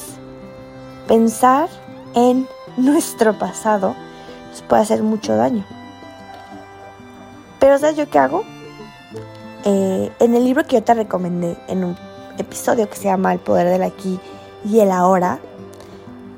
pensar 1.06 1.68
en 2.14 2.48
nuestro 2.78 3.38
pasado 3.38 3.94
nos 4.48 4.62
puede 4.62 4.80
hacer 4.80 5.02
mucho 5.02 5.36
daño. 5.36 5.62
Pero 7.60 7.78
¿sabes 7.78 7.98
yo 7.98 8.08
qué 8.08 8.18
hago? 8.18 8.44
Eh, 9.66 10.10
en 10.20 10.34
el 10.34 10.46
libro 10.46 10.64
que 10.64 10.76
yo 10.76 10.82
te 10.82 10.94
recomendé, 10.94 11.58
en 11.68 11.84
un 11.84 11.98
episodio 12.38 12.88
que 12.88 12.96
se 12.96 13.04
llama 13.04 13.34
El 13.34 13.40
poder 13.40 13.68
del 13.68 13.82
aquí 13.82 14.18
y 14.64 14.80
el 14.80 14.90
ahora, 14.90 15.38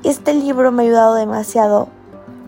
este 0.03 0.33
libro 0.33 0.73
me 0.73 0.83
ha 0.83 0.85
ayudado 0.87 1.15
demasiado 1.15 1.87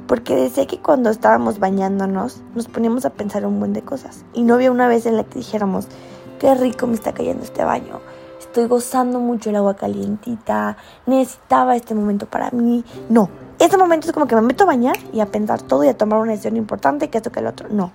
porque 0.08 0.36
decía 0.36 0.68
que 0.68 0.80
cuando 0.80 1.10
estábamos 1.10 1.60
bañándonos 1.60 2.42
nos 2.56 2.68
poníamos 2.68 3.06
a 3.06 3.12
pensar 3.12 3.46
un 3.46 3.60
buen 3.60 3.74
de 3.74 3.82
cosas. 3.82 4.26
Y 4.34 4.44
no 4.44 4.56
había 4.56 4.72
una 4.72 4.88
vez 4.88 5.06
en 5.06 5.18
la 5.18 5.24
que 5.24 5.40
dijéramos, 5.40 5.88
qué 6.40 6.54
rico 6.56 6.88
me 6.88 6.96
está 6.96 7.14
cayendo 7.14 7.44
este 7.44 7.64
baño, 7.64 8.00
estoy 8.40 8.68
gozando 8.68 9.20
mucho 9.20 9.50
el 9.50 9.56
agua 9.56 9.76
calientita, 9.76 10.78
necesitaba 11.06 11.76
este 11.76 11.96
momento 11.96 12.26
para 12.28 12.52
mí. 12.52 12.84
No, 13.10 13.30
este 13.60 13.78
momento 13.78 14.08
es 14.08 14.14
como 14.14 14.28
que 14.28 14.36
me 14.36 14.42
meto 14.42 14.66
a 14.66 14.68
bañar 14.68 14.98
y 15.12 15.22
a 15.22 15.26
pensar 15.26 15.62
todo 15.62 15.84
y 15.84 15.88
a 15.88 15.98
tomar 15.98 16.20
una 16.20 16.32
decisión 16.32 16.58
importante, 16.58 17.10
que 17.10 17.18
esto 17.18 17.32
que 17.32 17.40
el 17.40 17.48
otro. 17.48 17.70
No. 17.70 17.92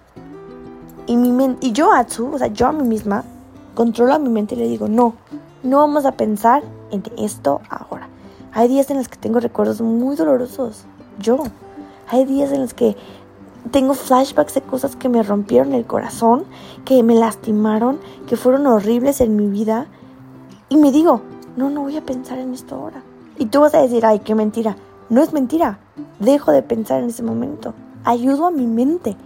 Y, 1.07 1.17
mi 1.17 1.57
y 1.61 1.73
yo, 1.73 1.93
Atsu, 1.93 2.35
o 2.35 2.39
sea, 2.39 2.49
yo 2.49 2.67
a 2.67 2.73
mí 2.73 2.83
misma, 2.83 3.25
controlo 3.75 4.15
a 4.15 4.19
mi 4.19 4.29
mente 4.29 4.55
y 4.55 4.59
le 4.59 4.67
digo, 4.67 4.89
no, 4.89 5.15
no 5.63 5.79
vamos 5.79 6.05
a 6.05 6.13
pensar 6.13 6.63
en 6.91 7.03
esto 7.19 7.61
ahora. 7.71 8.09
Hay 8.53 8.69
días 8.69 8.91
en 8.91 8.97
los 8.97 9.09
que 9.09 9.17
tengo 9.17 9.41
recuerdos 9.41 9.81
muy 9.81 10.17
dolorosos. 10.17 10.85
Yo. 11.19 11.45
Hay 12.11 12.25
días 12.25 12.53
en 12.53 12.63
los 12.63 12.73
que 12.73 12.97
tengo 13.71 13.93
flashbacks 13.93 14.55
de 14.55 14.63
cosas 14.63 14.97
que 14.97 15.09
me 15.09 15.23
rompieron 15.23 15.75
el 15.75 15.85
corazón, 15.85 16.45
que 16.85 17.03
me 17.03 17.15
lastimaron, 17.15 17.99
que 18.27 18.37
fueron 18.37 18.67
horribles 18.67 19.21
en 19.21 19.37
mi 19.37 19.47
vida. 19.47 19.87
Y 20.71 20.77
me 20.77 20.91
digo, 20.91 21.21
no, 21.57 21.69
no 21.69 21.83
voy 21.83 21.97
a 21.97 22.05
pensar 22.05 22.39
en 22.39 22.55
esto 22.55 22.77
ahora. 22.77 23.03
Y 23.37 23.47
tú 23.47 23.61
vas 23.61 23.75
a 23.75 23.83
decir, 23.83 24.07
ay, 24.07 24.21
qué 24.21 24.35
mentira. 24.35 24.77
No 25.11 25.23
es 25.23 25.33
mentira. 25.33 25.79
Dejo 26.19 26.51
de 26.53 26.63
pensar 26.63 27.03
en 27.03 27.11
ese 27.11 27.23
momento. 27.23 27.75
Ayudo 28.05 28.47
a 28.47 28.51
mi 28.51 28.67
mente. 28.67 29.17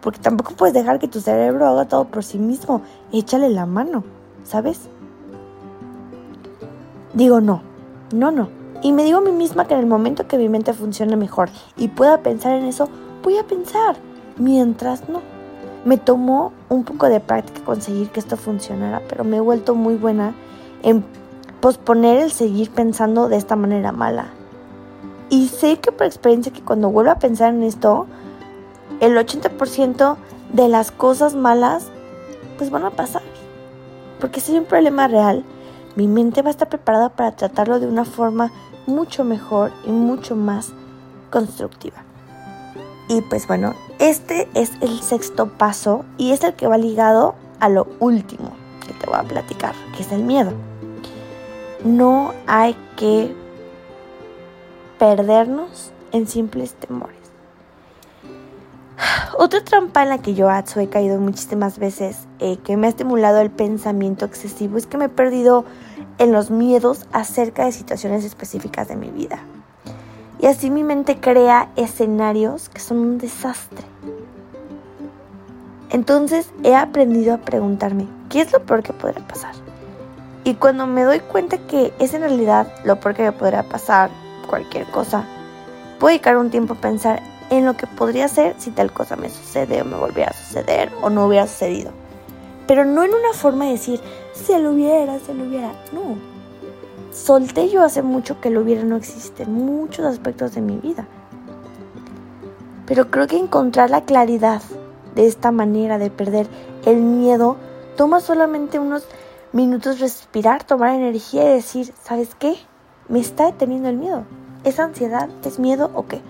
Porque 0.00 0.18
tampoco 0.18 0.54
puedes 0.54 0.72
dejar 0.72 0.98
que 0.98 1.08
tu 1.08 1.20
cerebro 1.20 1.66
haga 1.66 1.86
todo 1.86 2.06
por 2.06 2.24
sí 2.24 2.38
mismo. 2.38 2.80
Échale 3.12 3.50
la 3.50 3.66
mano, 3.66 4.02
¿sabes? 4.44 4.88
Digo, 7.12 7.40
no, 7.40 7.62
no, 8.14 8.30
no. 8.30 8.59
Y 8.82 8.92
me 8.92 9.04
digo 9.04 9.18
a 9.18 9.22
mí 9.22 9.30
misma 9.30 9.66
que 9.66 9.74
en 9.74 9.80
el 9.80 9.86
momento 9.86 10.26
que 10.26 10.38
mi 10.38 10.48
mente 10.48 10.72
funcione 10.72 11.16
mejor 11.16 11.50
y 11.76 11.88
pueda 11.88 12.22
pensar 12.22 12.52
en 12.52 12.64
eso, 12.64 12.88
voy 13.22 13.36
a 13.36 13.44
pensar. 13.44 13.96
Mientras 14.36 15.08
no. 15.08 15.20
Me 15.84 15.98
tomó 15.98 16.52
un 16.68 16.84
poco 16.84 17.08
de 17.08 17.20
práctica 17.20 17.62
conseguir 17.64 18.10
que 18.10 18.20
esto 18.20 18.36
funcionara, 18.36 19.02
pero 19.08 19.24
me 19.24 19.38
he 19.38 19.40
vuelto 19.40 19.74
muy 19.74 19.96
buena 19.96 20.34
en 20.82 21.04
posponer 21.60 22.18
el 22.22 22.32
seguir 22.32 22.70
pensando 22.70 23.28
de 23.28 23.36
esta 23.36 23.56
manera 23.56 23.92
mala. 23.92 24.28
Y 25.28 25.48
sé 25.48 25.78
que 25.78 25.92
por 25.92 26.06
experiencia 26.06 26.52
que 26.52 26.62
cuando 26.62 26.90
vuelvo 26.90 27.12
a 27.12 27.18
pensar 27.18 27.54
en 27.54 27.62
esto, 27.62 28.06
el 29.00 29.16
80% 29.16 30.16
de 30.52 30.68
las 30.68 30.90
cosas 30.90 31.34
malas 31.34 31.86
pues 32.58 32.70
van 32.70 32.84
a 32.84 32.90
pasar. 32.90 33.22
Porque 34.20 34.40
si 34.40 34.52
hay 34.52 34.58
un 34.58 34.64
problema 34.64 35.08
real, 35.08 35.44
mi 35.96 36.08
mente 36.08 36.42
va 36.42 36.48
a 36.48 36.50
estar 36.50 36.68
preparada 36.68 37.10
para 37.10 37.32
tratarlo 37.32 37.80
de 37.80 37.86
una 37.86 38.04
forma 38.04 38.50
mucho 38.86 39.24
mejor 39.24 39.72
y 39.86 39.90
mucho 39.90 40.36
más 40.36 40.72
constructiva. 41.30 42.04
Y 43.08 43.22
pues 43.22 43.46
bueno, 43.46 43.74
este 43.98 44.48
es 44.54 44.72
el 44.80 45.00
sexto 45.00 45.48
paso 45.48 46.04
y 46.16 46.32
es 46.32 46.44
el 46.44 46.54
que 46.54 46.66
va 46.66 46.78
ligado 46.78 47.34
a 47.58 47.68
lo 47.68 47.86
último 47.98 48.52
que 48.86 48.94
te 48.94 49.06
voy 49.06 49.18
a 49.18 49.24
platicar, 49.24 49.74
que 49.96 50.02
es 50.02 50.12
el 50.12 50.22
miedo. 50.22 50.52
No 51.84 52.32
hay 52.46 52.76
que 52.96 53.34
perdernos 54.98 55.92
en 56.12 56.26
simples 56.26 56.74
temores. 56.74 57.16
Otra 59.38 59.64
trampa 59.64 60.02
en 60.02 60.10
la 60.10 60.18
que 60.18 60.34
yo 60.34 60.48
he 60.50 60.88
caído 60.88 61.18
muchísimas 61.18 61.78
veces, 61.78 62.28
eh, 62.38 62.58
que 62.58 62.76
me 62.76 62.86
ha 62.86 62.90
estimulado 62.90 63.40
el 63.40 63.50
pensamiento 63.50 64.24
excesivo, 64.24 64.78
es 64.78 64.86
que 64.86 64.98
me 64.98 65.06
he 65.06 65.08
perdido 65.08 65.64
en 66.20 66.32
los 66.32 66.50
miedos 66.50 67.06
acerca 67.12 67.64
de 67.64 67.72
situaciones 67.72 68.24
específicas 68.24 68.86
de 68.86 68.94
mi 68.94 69.10
vida. 69.10 69.40
Y 70.38 70.46
así 70.46 70.70
mi 70.70 70.84
mente 70.84 71.18
crea 71.18 71.70
escenarios 71.76 72.68
que 72.68 72.80
son 72.80 72.98
un 72.98 73.18
desastre. 73.18 73.84
Entonces 75.88 76.50
he 76.62 76.76
aprendido 76.76 77.34
a 77.34 77.38
preguntarme, 77.38 78.06
¿qué 78.28 78.42
es 78.42 78.52
lo 78.52 78.64
peor 78.64 78.82
que 78.82 78.92
podría 78.92 79.26
pasar? 79.26 79.54
Y 80.44 80.54
cuando 80.54 80.86
me 80.86 81.04
doy 81.04 81.20
cuenta 81.20 81.56
que 81.58 81.92
es 81.98 82.12
en 82.12 82.20
realidad 82.20 82.72
lo 82.84 83.00
peor 83.00 83.14
que 83.14 83.22
me 83.22 83.32
podría 83.32 83.62
pasar, 83.62 84.10
cualquier 84.46 84.86
cosa, 84.86 85.24
puedo 85.98 86.10
dedicar 86.10 86.36
un 86.36 86.50
tiempo 86.50 86.74
a 86.74 86.80
pensar 86.80 87.22
en 87.48 87.64
lo 87.64 87.76
que 87.76 87.86
podría 87.86 88.28
ser 88.28 88.54
si 88.58 88.70
tal 88.70 88.92
cosa 88.92 89.16
me 89.16 89.30
sucede 89.30 89.80
o 89.80 89.84
me 89.86 89.96
volviera 89.96 90.30
a 90.30 90.34
suceder 90.34 90.92
o 91.00 91.08
no 91.08 91.26
hubiera 91.26 91.46
sucedido. 91.46 91.99
Pero 92.70 92.84
no 92.84 93.02
en 93.02 93.10
una 93.12 93.32
forma 93.32 93.64
de 93.64 93.72
decir, 93.72 94.00
se 94.32 94.60
lo 94.60 94.70
hubiera, 94.70 95.18
se 95.18 95.34
lo 95.34 95.42
hubiera. 95.42 95.72
No. 95.92 96.14
Solté 97.10 97.68
yo 97.68 97.82
hace 97.82 98.00
mucho 98.00 98.40
que 98.40 98.48
lo 98.48 98.60
hubiera 98.60 98.84
no 98.84 98.94
existe 98.94 99.44
muchos 99.44 100.06
aspectos 100.06 100.54
de 100.54 100.60
mi 100.60 100.76
vida. 100.76 101.04
Pero 102.86 103.10
creo 103.10 103.26
que 103.26 103.38
encontrar 103.38 103.90
la 103.90 104.02
claridad 104.02 104.62
de 105.16 105.26
esta 105.26 105.50
manera 105.50 105.98
de 105.98 106.10
perder 106.10 106.46
el 106.86 106.98
miedo 106.98 107.56
toma 107.96 108.20
solamente 108.20 108.78
unos 108.78 109.04
minutos 109.52 109.98
respirar, 109.98 110.62
tomar 110.62 110.94
energía 110.94 111.50
y 111.50 111.54
decir, 111.54 111.92
¿sabes 112.04 112.36
qué? 112.36 112.54
Me 113.08 113.18
está 113.18 113.46
deteniendo 113.46 113.88
el 113.88 113.96
miedo. 113.96 114.22
¿Es 114.62 114.78
ansiedad? 114.78 115.28
¿Es 115.44 115.58
miedo 115.58 115.90
o 115.92 116.06
qué? 116.06 116.20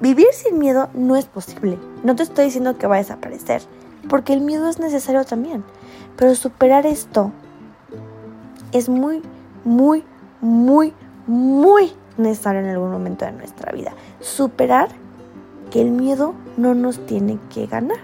Vivir 0.00 0.28
sin 0.32 0.60
miedo 0.60 0.90
no 0.94 1.16
es 1.16 1.24
posible. 1.24 1.76
No 2.04 2.14
te 2.14 2.22
estoy 2.22 2.44
diciendo 2.44 2.78
que 2.78 2.86
va 2.86 2.94
a 2.94 2.98
desaparecer, 2.98 3.62
porque 4.08 4.32
el 4.32 4.40
miedo 4.40 4.68
es 4.68 4.78
necesario 4.78 5.24
también. 5.24 5.64
Pero 6.16 6.34
superar 6.34 6.86
esto 6.86 7.32
es 8.72 8.88
muy, 8.88 9.22
muy, 9.64 10.04
muy, 10.40 10.92
muy 11.26 11.92
necesario 12.16 12.60
en 12.60 12.68
algún 12.68 12.90
momento 12.90 13.24
de 13.24 13.32
nuestra 13.32 13.72
vida. 13.72 13.92
Superar 14.20 14.88
que 15.70 15.80
el 15.80 15.90
miedo 15.90 16.34
no 16.56 16.74
nos 16.74 17.04
tiene 17.06 17.38
que 17.52 17.66
ganar. 17.66 17.98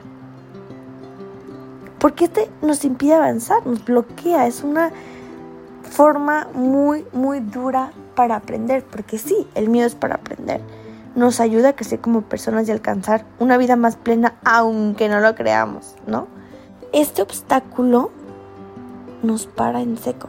Porque 1.99 2.27
este 2.27 2.49
nos 2.63 2.85
impide 2.85 3.15
avanzar, 3.15 3.67
nos 3.67 3.85
bloquea, 3.85 4.47
es 4.47 4.63
una 4.63 4.91
forma 5.83 6.49
muy, 6.55 7.05
muy 7.13 7.41
dura 7.41 7.93
para 8.15 8.37
aprender, 8.37 8.85
porque 8.85 9.19
sí, 9.19 9.47
el 9.55 9.69
miedo 9.69 9.87
es 9.87 9.95
para 9.95 10.15
aprender. 10.15 10.61
Nos 11.19 11.41
ayuda 11.41 11.71
a 11.71 11.73
crecer 11.73 12.01
como 12.01 12.23
personas 12.23 12.69
y 12.69 12.71
alcanzar 12.71 13.27
una 13.41 13.59
vida 13.59 13.75
más 13.75 13.97
plena, 13.97 14.37
aunque 14.45 15.09
no 15.09 15.19
lo 15.19 15.35
creamos, 15.35 15.97
¿no? 16.07 16.29
Este 16.93 17.23
obstáculo 17.23 18.13
nos 19.25 19.49
para 19.49 19.81
en 19.81 19.99
seco. 19.99 20.29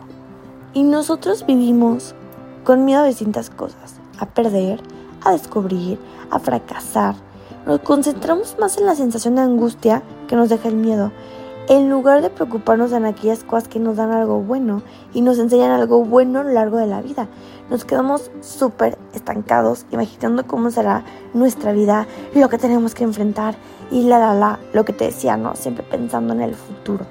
Y 0.74 0.81
nosotros 0.81 1.46
vivimos 1.46 2.15
con 2.63 2.86
miedo 2.86 3.01
a 3.01 3.05
distintas 3.05 3.51
cosas, 3.51 4.00
a 4.17 4.25
perder, 4.25 4.81
a 5.24 5.31
descubrir, 5.31 6.00
a 6.31 6.39
fracasar. 6.39 7.13
Nos 7.67 7.81
concentramos 7.81 8.58
más 8.60 8.79
en 8.79 8.88
la 8.88 8.96
sensación 8.96 9.36
de 9.36 9.41
angustia 9.41 10.01
que 10.27 10.36
nos 10.36 10.50
deja 10.50 10.69
el 10.69 10.75
miedo, 10.75 11.12
en 11.69 11.88
lugar 11.88 12.23
de 12.23 12.31
preocuparnos 12.31 12.91
en 12.91 13.05
aquellas 13.05 13.43
cosas 13.43 13.69
que 13.69 13.79
nos 13.79 13.95
dan 13.95 14.11
algo 14.11 14.41
bueno 14.41 14.81
y 15.13 15.21
nos 15.21 15.38
enseñan 15.38 15.69
algo 15.69 16.03
bueno 16.03 16.39
a 16.39 16.43
lo 16.43 16.49
largo 16.49 16.77
de 16.77 16.88
la 16.88 17.01
vida. 17.01 17.27
Nos 17.69 17.85
quedamos 17.85 18.31
súper 18.41 18.97
estancados 19.13 19.85
imaginando 19.91 20.47
cómo 20.47 20.71
será 20.71 21.05
nuestra 21.35 21.71
vida, 21.71 22.07
lo 22.33 22.49
que 22.49 22.57
tenemos 22.57 22.95
que 22.95 23.03
enfrentar 23.03 23.55
y 23.91 24.01
la 24.01 24.17
la 24.17 24.33
la, 24.33 24.59
lo 24.73 24.83
que 24.83 24.93
te 24.93 25.05
decía, 25.05 25.38
¿no? 25.38 25.55
Siempre 25.55 25.83
pensando 25.83 26.33
en 26.33 26.41
el 26.41 26.55
futuro. 26.55 27.05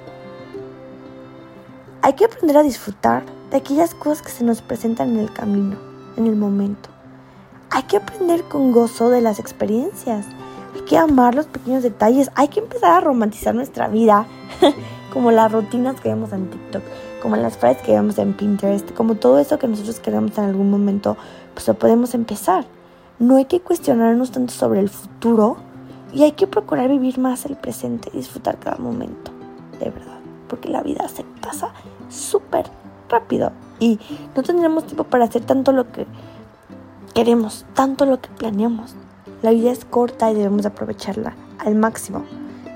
Hay 2.02 2.14
que 2.14 2.24
aprender 2.24 2.56
a 2.56 2.62
disfrutar 2.64 3.22
de 3.52 3.58
aquellas 3.58 3.94
cosas 3.94 4.22
que 4.22 4.32
se 4.32 4.42
nos 4.42 4.60
presentan 4.60 5.10
en 5.10 5.20
el 5.20 5.32
camino, 5.32 5.76
en 6.16 6.26
el 6.26 6.34
momento. 6.34 6.88
Hay 7.70 7.84
que 7.84 7.96
aprender 7.96 8.42
con 8.44 8.72
gozo 8.72 9.08
de 9.08 9.20
las 9.20 9.38
experiencias. 9.38 10.26
Hay 10.88 10.92
que 10.92 11.12
amar 11.12 11.34
los 11.34 11.44
pequeños 11.44 11.82
detalles. 11.82 12.30
Hay 12.34 12.48
que 12.48 12.60
empezar 12.60 12.92
a 12.92 13.00
romantizar 13.00 13.54
nuestra 13.54 13.88
vida, 13.88 14.26
como 15.12 15.30
las 15.30 15.52
rutinas 15.52 16.00
que 16.00 16.08
vemos 16.08 16.32
en 16.32 16.48
TikTok, 16.48 16.82
como 17.20 17.36
las 17.36 17.58
frases 17.58 17.82
que 17.82 17.92
vemos 17.92 18.16
en 18.16 18.32
Pinterest, 18.32 18.94
como 18.94 19.16
todo 19.16 19.38
eso 19.38 19.58
que 19.58 19.68
nosotros 19.68 20.00
queremos 20.00 20.38
en 20.38 20.44
algún 20.44 20.70
momento, 20.70 21.18
pues 21.52 21.68
lo 21.68 21.74
podemos 21.74 22.14
empezar. 22.14 22.64
No 23.18 23.36
hay 23.36 23.44
que 23.44 23.60
cuestionarnos 23.60 24.30
tanto 24.30 24.54
sobre 24.54 24.80
el 24.80 24.88
futuro 24.88 25.58
y 26.14 26.22
hay 26.22 26.32
que 26.32 26.46
procurar 26.46 26.88
vivir 26.88 27.18
más 27.18 27.44
el 27.44 27.56
presente 27.56 28.08
y 28.14 28.16
disfrutar 28.16 28.58
cada 28.58 28.78
momento, 28.78 29.30
de 29.78 29.90
verdad, 29.90 30.20
porque 30.48 30.70
la 30.70 30.82
vida 30.82 31.06
se 31.08 31.22
pasa 31.42 31.74
súper 32.08 32.64
rápido 33.10 33.52
y 33.78 34.00
no 34.34 34.42
tendremos 34.42 34.86
tiempo 34.86 35.04
para 35.04 35.26
hacer 35.26 35.44
tanto 35.44 35.70
lo 35.72 35.92
que 35.92 36.06
queremos, 37.12 37.66
tanto 37.74 38.06
lo 38.06 38.22
que 38.22 38.30
planeamos. 38.30 38.96
La 39.42 39.52
vida 39.52 39.70
es 39.70 39.84
corta 39.84 40.30
y 40.30 40.34
debemos 40.34 40.66
aprovecharla 40.66 41.34
al 41.58 41.74
máximo. 41.76 42.24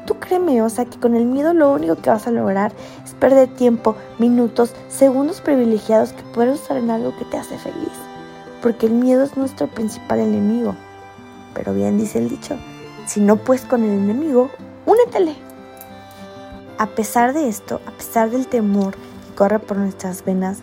Tú 0.07 0.14
créeme, 0.19 0.62
o 0.62 0.69
que 0.69 1.00
con 1.00 1.14
el 1.14 1.26
miedo 1.26 1.54
lo 1.54 1.73
único 1.73 1.97
que 1.97 2.11
vas 2.11 2.26
a 2.26 2.31
lograr 2.31 2.73
es 3.04 3.14
perder 3.14 3.49
tiempo, 3.49 3.97
minutos, 4.19 4.75
segundos 4.88 5.40
privilegiados 5.40 6.12
que 6.12 6.23
puedes 6.35 6.61
usar 6.61 6.76
en 6.76 6.90
algo 6.90 7.16
que 7.16 7.25
te 7.25 7.37
hace 7.37 7.59
feliz. 7.59 7.92
Porque 8.61 8.87
el 8.87 8.92
miedo 8.92 9.25
es 9.25 9.37
nuestro 9.37 9.69
principal 9.69 10.21
enemigo. 10.21 10.75
Pero 11.54 11.75
bien 11.75 11.99
dice 11.99 12.19
el 12.19 12.28
dicho, 12.28 12.57
si 13.07 13.21
no 13.21 13.37
puedes 13.37 13.64
con 13.64 13.83
el 13.83 13.90
enemigo, 13.90 14.50
únetele. 14.87 15.35
A 16.78 16.86
pesar 16.86 17.32
de 17.32 17.49
esto, 17.49 17.80
a 17.86 17.91
pesar 17.93 18.30
del 18.30 18.47
temor 18.47 18.95
que 18.95 19.34
corre 19.36 19.58
por 19.58 19.76
nuestras 19.76 20.25
venas, 20.25 20.58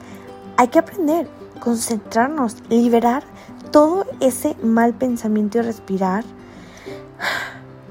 hay 0.58 0.68
que 0.68 0.80
aprender, 0.80 1.30
concentrarnos, 1.62 2.58
liberar 2.70 3.24
todo 3.72 4.06
ese 4.20 4.56
mal 4.62 4.94
pensamiento 4.94 5.60
y 5.60 5.62
respirar 5.62 6.24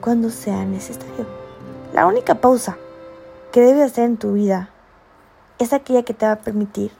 cuando 0.00 0.30
sea 0.30 0.64
necesario. 0.64 1.26
La 1.92 2.06
única 2.06 2.36
pausa 2.36 2.76
que 3.52 3.60
debes 3.60 3.92
hacer 3.92 4.04
en 4.04 4.16
tu 4.16 4.32
vida 4.32 4.70
es 5.58 5.72
aquella 5.72 6.02
que 6.02 6.14
te 6.14 6.26
va 6.26 6.32
a 6.32 6.38
permitir 6.40 6.90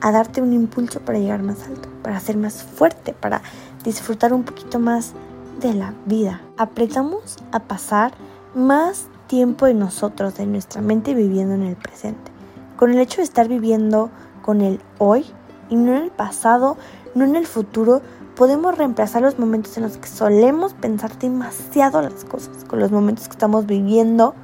a 0.00 0.12
darte 0.12 0.40
un 0.40 0.52
impulso 0.52 1.00
para 1.00 1.18
llegar 1.18 1.42
más 1.42 1.62
alto, 1.66 1.88
para 2.02 2.18
ser 2.20 2.36
más 2.36 2.62
fuerte, 2.62 3.12
para 3.12 3.42
disfrutar 3.84 4.32
un 4.32 4.44
poquito 4.44 4.78
más 4.78 5.12
de 5.60 5.74
la 5.74 5.94
vida. 6.06 6.40
Apretamos 6.56 7.36
a 7.52 7.60
pasar 7.60 8.12
más 8.54 9.06
tiempo 9.26 9.66
en 9.66 9.78
nosotros, 9.78 10.38
en 10.38 10.52
nuestra 10.52 10.80
mente, 10.80 11.14
viviendo 11.14 11.54
en 11.54 11.62
el 11.62 11.76
presente. 11.76 12.30
Con 12.76 12.90
el 12.90 12.98
hecho 12.98 13.18
de 13.18 13.24
estar 13.24 13.46
viviendo 13.46 14.10
con 14.42 14.62
el 14.62 14.80
hoy 14.98 15.26
y 15.68 15.76
no 15.76 15.94
en 15.94 16.04
el 16.04 16.10
pasado, 16.10 16.78
no 17.14 17.24
en 17.24 17.36
el 17.36 17.46
futuro, 17.46 18.02
podemos 18.36 18.76
reemplazar 18.76 19.22
los 19.22 19.38
momentos 19.38 19.76
en 19.76 19.84
los 19.84 19.96
que 19.96 20.08
solemos 20.08 20.74
pensar 20.74 21.18
demasiado 21.18 22.00
las 22.02 22.24
cosas, 22.24 22.64
con 22.64 22.80
los 22.80 22.90
momentos 22.90 23.26
que 23.26 23.32
estamos 23.32 23.66
viviendo, 23.66 24.34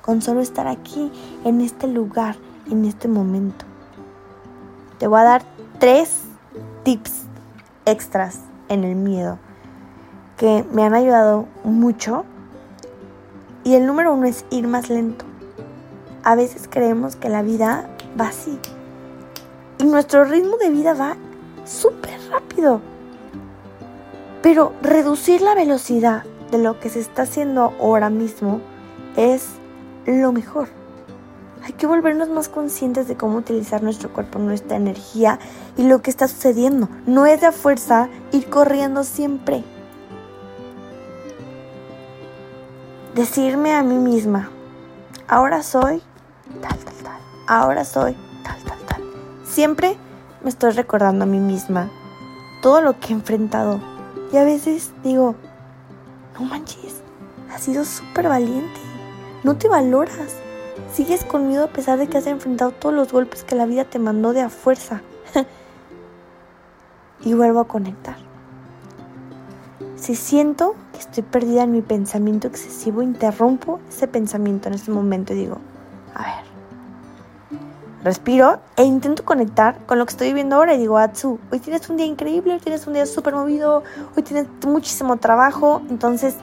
con 0.00 0.22
solo 0.22 0.40
estar 0.40 0.66
aquí, 0.66 1.10
en 1.44 1.60
este 1.60 1.86
lugar, 1.86 2.36
en 2.70 2.84
este 2.84 3.08
momento. 3.08 3.64
Te 4.98 5.06
voy 5.06 5.20
a 5.20 5.24
dar 5.24 5.42
tres 5.78 6.20
tips 6.84 7.22
extras 7.84 8.40
en 8.68 8.84
el 8.84 8.94
miedo 8.94 9.38
que 10.36 10.64
me 10.72 10.82
han 10.82 10.94
ayudado 10.94 11.46
mucho. 11.62 12.24
Y 13.64 13.74
el 13.74 13.86
número 13.86 14.12
uno 14.12 14.26
es 14.26 14.44
ir 14.50 14.66
más 14.66 14.90
lento. 14.90 15.24
A 16.24 16.34
veces 16.34 16.68
creemos 16.68 17.14
que 17.14 17.28
la 17.28 17.42
vida 17.42 17.88
va 18.20 18.26
así. 18.26 18.58
Y 19.78 19.84
nuestro 19.84 20.24
ritmo 20.24 20.56
de 20.56 20.70
vida 20.70 20.94
va 20.94 21.16
súper 21.64 22.18
rápido. 22.30 22.80
Pero 24.42 24.72
reducir 24.82 25.40
la 25.42 25.54
velocidad 25.54 26.24
de 26.50 26.58
lo 26.58 26.80
que 26.80 26.90
se 26.90 27.00
está 27.00 27.22
haciendo 27.22 27.72
ahora 27.80 28.10
mismo 28.10 28.60
es 29.16 29.48
lo 30.06 30.32
mejor. 30.32 30.68
Hay 31.64 31.74
que 31.74 31.86
volvernos 31.86 32.28
más 32.28 32.48
conscientes 32.48 33.06
de 33.06 33.16
cómo 33.16 33.38
utilizar 33.38 33.82
nuestro 33.82 34.12
cuerpo, 34.12 34.40
nuestra 34.40 34.76
energía 34.76 35.38
y 35.76 35.84
lo 35.84 36.02
que 36.02 36.10
está 36.10 36.26
sucediendo. 36.26 36.88
No 37.06 37.26
es 37.26 37.40
de 37.40 37.52
fuerza 37.52 38.08
ir 38.32 38.50
corriendo 38.50 39.04
siempre. 39.04 39.62
decirme 43.14 43.74
a 43.74 43.82
mí 43.82 43.96
misma, 43.96 44.50
ahora 45.28 45.62
soy 45.62 46.02
tal, 46.60 46.78
tal, 46.78 46.94
tal, 47.02 47.20
ahora 47.46 47.84
soy 47.84 48.16
tal, 48.42 48.62
tal, 48.64 48.78
tal. 48.86 49.02
Siempre 49.44 49.96
me 50.42 50.48
estoy 50.48 50.72
recordando 50.72 51.24
a 51.24 51.26
mí 51.26 51.38
misma 51.38 51.90
todo 52.62 52.80
lo 52.80 52.98
que 52.98 53.08
he 53.08 53.16
enfrentado. 53.16 53.80
Y 54.32 54.36
a 54.36 54.44
veces 54.44 54.92
digo, 55.02 55.34
no 56.38 56.46
manches, 56.46 57.02
has 57.52 57.62
sido 57.62 57.84
súper 57.84 58.28
valiente, 58.28 58.80
no 59.44 59.56
te 59.56 59.68
valoras. 59.68 60.36
Sigues 60.92 61.24
conmigo 61.24 61.64
a 61.64 61.68
pesar 61.68 61.98
de 61.98 62.06
que 62.06 62.18
has 62.18 62.26
enfrentado 62.26 62.70
todos 62.70 62.94
los 62.94 63.12
golpes 63.12 63.44
que 63.44 63.54
la 63.54 63.66
vida 63.66 63.84
te 63.84 63.98
mandó 63.98 64.32
de 64.32 64.42
a 64.42 64.48
fuerza. 64.48 65.02
y 67.24 67.34
vuelvo 67.34 67.60
a 67.60 67.68
conectar. 67.68 68.16
Si 69.96 70.16
siento 70.16 70.74
que 70.92 70.98
estoy 70.98 71.22
perdida 71.22 71.62
en 71.62 71.72
mi 71.72 71.82
pensamiento 71.82 72.48
excesivo, 72.48 73.02
interrumpo 73.02 73.80
ese 73.88 74.08
pensamiento 74.08 74.68
en 74.68 74.74
ese 74.74 74.90
momento 74.90 75.32
y 75.32 75.36
digo, 75.36 75.58
a 76.14 76.22
ver, 76.22 76.51
respiro 78.04 78.58
e 78.76 78.84
intento 78.84 79.24
conectar 79.24 79.78
con 79.86 79.98
lo 79.98 80.06
que 80.06 80.10
estoy 80.10 80.28
viviendo 80.28 80.56
ahora 80.56 80.74
y 80.74 80.78
digo, 80.78 80.98
Atsu, 80.98 81.38
hoy 81.50 81.60
tienes 81.60 81.88
un 81.88 81.96
día 81.96 82.06
increíble, 82.06 82.54
hoy 82.54 82.60
tienes 82.60 82.86
un 82.86 82.94
día 82.94 83.06
súper 83.06 83.34
movido, 83.34 83.82
hoy 84.16 84.22
tienes 84.22 84.46
muchísimo 84.66 85.16
trabajo, 85.18 85.82
entonces 85.88 86.36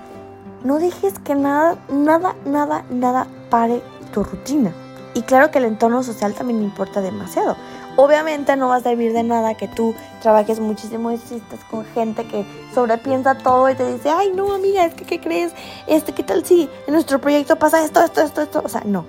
no 0.64 0.80
dejes 0.80 1.20
que 1.20 1.36
nada, 1.36 1.78
nada, 1.90 2.36
nada, 2.46 2.86
nada 2.90 3.28
pare 3.50 3.82
tu 4.14 4.24
rutina. 4.24 4.74
Y 5.14 5.24
claro 5.24 5.52
que 5.52 5.58
el 5.58 5.66
entorno 5.66 6.04
social 6.04 6.34
también 6.34 6.62
importa 6.62 7.02
demasiado. 7.02 7.56
Obviamente 7.96 8.56
no 8.56 8.70
va 8.70 8.78
a 8.78 8.82
servir 8.82 9.12
de 9.12 9.24
nada 9.24 9.56
que 9.56 9.68
tú 9.68 9.94
trabajes 10.22 10.60
muchísimo 10.60 11.12
y 11.12 11.16
estés 11.16 11.42
con 11.70 11.84
gente 11.86 12.26
que 12.26 12.46
sobrepiensa 12.74 13.36
todo 13.36 13.70
y 13.70 13.76
te 13.76 13.92
dice, 13.92 14.10
ay, 14.10 14.32
no, 14.34 14.54
amiga, 14.54 14.86
es 14.86 14.94
que, 14.94 15.06
¿qué 15.06 15.20
crees? 15.20 15.52
Este, 15.88 16.14
¿qué 16.14 16.24
tal 16.24 16.46
si 16.46 16.70
en 16.88 16.94
nuestro 16.94 17.20
proyecto 17.20 17.58
pasa 17.58 17.84
esto, 17.84 18.02
esto, 18.02 18.22
esto, 18.22 18.42
esto? 18.42 18.62
O 18.64 18.70
sea, 18.70 18.84
no. 18.86 19.04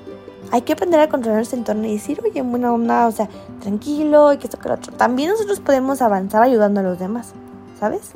Hay 0.53 0.63
que 0.63 0.73
aprender 0.73 1.01
a 1.01 1.09
controlar 1.09 1.39
nuestro 1.39 1.59
entorno 1.59 1.87
y 1.87 1.93
decir, 1.93 2.21
oye, 2.25 2.43
buena 2.43 2.73
onda, 2.73 3.07
o 3.07 3.13
sea, 3.13 3.29
tranquilo 3.61 4.33
y 4.33 4.39
que 4.39 4.47
esto, 4.47 4.59
que 4.59 4.69
lo 4.69 4.75
otro. 4.75 4.93
También 4.93 5.31
nosotros 5.31 5.61
podemos 5.61 6.03
avanzar 6.03 6.43
ayudando 6.43 6.81
a 6.81 6.83
los 6.83 6.99
demás, 6.99 7.33
¿sabes? 7.79 8.13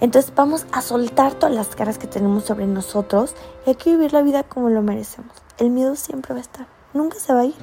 Entonces 0.00 0.32
vamos 0.34 0.66
a 0.72 0.82
soltar 0.82 1.34
todas 1.34 1.54
las 1.54 1.68
caras 1.74 1.98
que 1.98 2.06
tenemos 2.06 2.44
sobre 2.44 2.66
nosotros 2.66 3.34
y 3.66 3.70
hay 3.70 3.76
que 3.76 3.90
vivir 3.90 4.12
la 4.12 4.22
vida 4.22 4.42
como 4.44 4.68
lo 4.68 4.82
merecemos. 4.82 5.32
El 5.58 5.70
miedo 5.70 5.96
siempre 5.96 6.34
va 6.34 6.38
a 6.38 6.42
estar, 6.42 6.66
nunca 6.94 7.18
se 7.18 7.32
va 7.32 7.40
a 7.40 7.44
ir. 7.46 7.54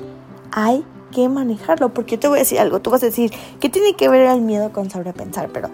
Hay 0.52 0.84
que 1.12 1.30
manejarlo, 1.30 1.94
porque 1.94 2.16
yo 2.16 2.20
te 2.20 2.28
voy 2.28 2.40
a 2.40 2.42
decir 2.42 2.60
algo, 2.60 2.82
tú 2.82 2.90
vas 2.90 3.04
a 3.04 3.06
decir, 3.06 3.32
¿qué 3.60 3.70
tiene 3.70 3.96
que 3.96 4.10
ver 4.10 4.30
el 4.30 4.42
miedo 4.42 4.74
con 4.74 4.90
sobrepensar? 4.90 5.50
Pero 5.50 5.70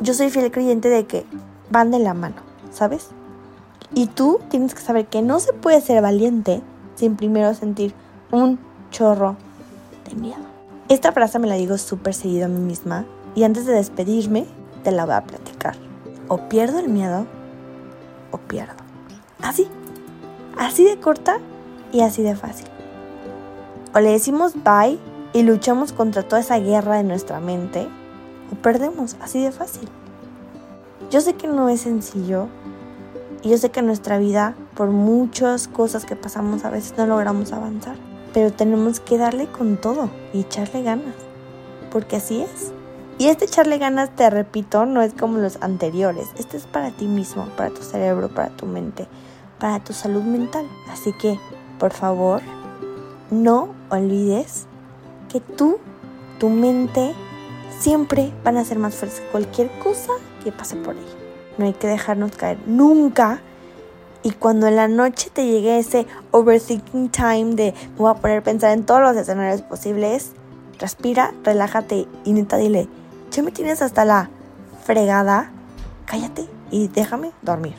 yo 0.00 0.12
soy 0.12 0.30
fiel 0.30 0.50
creyente 0.50 0.90
de 0.90 1.06
que 1.06 1.24
van 1.70 1.90
de 1.90 1.98
la 1.98 2.12
mano, 2.12 2.36
¿sabes? 2.72 3.08
Y 3.94 4.08
tú 4.08 4.40
tienes 4.50 4.74
que 4.74 4.82
saber 4.82 5.06
que 5.06 5.22
no 5.22 5.40
se 5.40 5.54
puede 5.54 5.80
ser 5.80 6.02
valiente 6.02 6.60
sin 6.96 7.16
primero 7.16 7.54
sentir 7.54 7.94
un 8.32 8.58
chorro 8.90 9.36
de 10.08 10.16
miedo. 10.16 10.42
Esta 10.88 11.12
frase 11.12 11.38
me 11.38 11.46
la 11.46 11.54
digo 11.54 11.78
súper 11.78 12.14
seguido 12.14 12.46
a 12.46 12.48
mí 12.48 12.60
misma 12.60 13.04
y 13.34 13.44
antes 13.44 13.66
de 13.66 13.74
despedirme 13.74 14.46
te 14.82 14.90
la 14.90 15.04
voy 15.04 15.14
a 15.14 15.24
platicar. 15.24 15.76
O 16.28 16.48
pierdo 16.48 16.80
el 16.80 16.88
miedo 16.88 17.26
o 18.32 18.38
pierdo. 18.38 18.74
Así, 19.42 19.68
así 20.56 20.84
de 20.84 20.98
corta 20.98 21.38
y 21.92 22.00
así 22.00 22.22
de 22.22 22.34
fácil. 22.34 22.66
O 23.94 24.00
le 24.00 24.10
decimos 24.10 24.54
bye 24.54 24.98
y 25.32 25.42
luchamos 25.42 25.92
contra 25.92 26.22
toda 26.22 26.40
esa 26.40 26.58
guerra 26.58 26.96
de 26.96 27.04
nuestra 27.04 27.40
mente 27.40 27.88
o 28.52 28.56
perdemos, 28.56 29.16
así 29.20 29.42
de 29.42 29.52
fácil. 29.52 29.88
Yo 31.10 31.20
sé 31.20 31.34
que 31.34 31.46
no 31.46 31.68
es 31.68 31.82
sencillo 31.82 32.48
y 33.42 33.50
yo 33.50 33.58
sé 33.58 33.70
que 33.70 33.82
nuestra 33.82 34.18
vida, 34.18 34.54
por 34.76 34.88
muchas 34.90 35.68
cosas 35.68 36.04
que 36.04 36.16
pasamos, 36.16 36.64
a 36.64 36.70
veces 36.70 36.94
no 36.96 37.06
logramos 37.06 37.52
avanzar, 37.52 37.96
pero 38.34 38.52
tenemos 38.52 39.00
que 39.00 39.18
darle 39.18 39.46
con 39.46 39.78
todo 39.78 40.10
y 40.32 40.40
echarle 40.40 40.82
ganas, 40.82 41.14
porque 41.90 42.16
así 42.16 42.42
es. 42.42 42.72
Y 43.18 43.28
este 43.28 43.46
echarle 43.46 43.78
ganas, 43.78 44.14
te 44.14 44.28
repito, 44.28 44.84
no 44.84 45.00
es 45.00 45.14
como 45.14 45.38
los 45.38 45.56
anteriores. 45.62 46.28
Este 46.38 46.58
es 46.58 46.66
para 46.66 46.90
ti 46.90 47.06
mismo, 47.06 47.46
para 47.56 47.70
tu 47.70 47.82
cerebro, 47.82 48.28
para 48.28 48.50
tu 48.50 48.66
mente, 48.66 49.08
para 49.58 49.82
tu 49.82 49.94
salud 49.94 50.22
mental. 50.22 50.66
Así 50.92 51.14
que, 51.14 51.40
por 51.78 51.94
favor, 51.94 52.42
no 53.30 53.70
olvides 53.88 54.66
que 55.30 55.40
tú, 55.40 55.78
tu 56.38 56.50
mente, 56.50 57.14
siempre 57.78 58.32
van 58.44 58.58
a 58.58 58.64
ser 58.64 58.78
más 58.78 58.94
fuertes 58.94 59.22
cualquier 59.32 59.70
cosa 59.78 60.12
que 60.44 60.52
pase 60.52 60.76
por 60.76 60.94
ahí. 60.94 61.06
No 61.56 61.64
hay 61.64 61.72
que 61.72 61.86
dejarnos 61.86 62.32
caer 62.32 62.58
nunca. 62.66 63.40
Y 64.22 64.32
cuando 64.32 64.66
en 64.66 64.76
la 64.76 64.88
noche 64.88 65.30
te 65.32 65.46
llegue 65.46 65.78
ese 65.78 66.06
overthinking 66.32 67.10
time 67.10 67.54
de 67.54 67.74
me 67.92 67.98
voy 67.98 68.10
a 68.10 68.14
poner 68.14 68.38
a 68.38 68.42
pensar 68.42 68.72
en 68.72 68.84
todos 68.84 69.00
los 69.00 69.16
escenarios 69.16 69.62
posibles, 69.62 70.32
respira, 70.78 71.32
relájate 71.44 72.06
y 72.24 72.32
neta 72.32 72.56
dile, 72.56 72.88
ya 73.30 73.42
me 73.42 73.52
tienes 73.52 73.82
hasta 73.82 74.04
la 74.04 74.30
fregada, 74.84 75.50
cállate 76.06 76.48
y 76.70 76.88
déjame 76.88 77.32
dormir. 77.42 77.74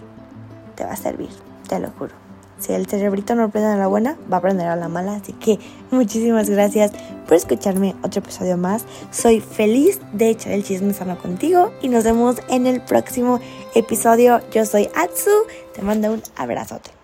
Te 0.76 0.86
va 0.86 0.92
a 0.92 0.98
servir, 0.98 1.30
te 1.68 1.80
lo 1.80 1.90
juro. 1.92 2.28
Si 2.60 2.74
el 2.74 2.88
cerebrito 2.88 3.36
no 3.36 3.44
aprende 3.44 3.70
a 3.70 3.78
la 3.78 3.88
buena, 3.88 4.18
va 4.32 4.38
a 4.38 4.40
aprender 4.40 4.68
a 4.68 4.76
la 4.76 4.88
mala. 4.88 5.16
Así 5.16 5.34
que 5.34 5.60
muchísimas 5.92 6.50
gracias 6.50 6.92
por 7.28 7.38
escucharme 7.38 7.96
otro 8.02 8.20
episodio 8.20 8.58
más. 8.58 8.84
Soy 9.12 9.42
feliz 9.42 10.00
de 10.14 10.30
echar 10.30 10.54
el 10.54 10.64
chisme 10.64 10.94
sano 10.94 11.20
contigo 11.20 11.72
y 11.82 11.90
nos 11.90 12.04
vemos 12.04 12.38
en 12.50 12.66
el 12.66 12.82
próximo 12.82 13.40
episodio. 13.76 14.42
Yo 14.52 14.66
soy 14.66 14.90
Atsu, 14.96 15.30
te 15.78 15.84
mando 15.84 16.12
un 16.12 16.24
abrazote. 16.36 16.97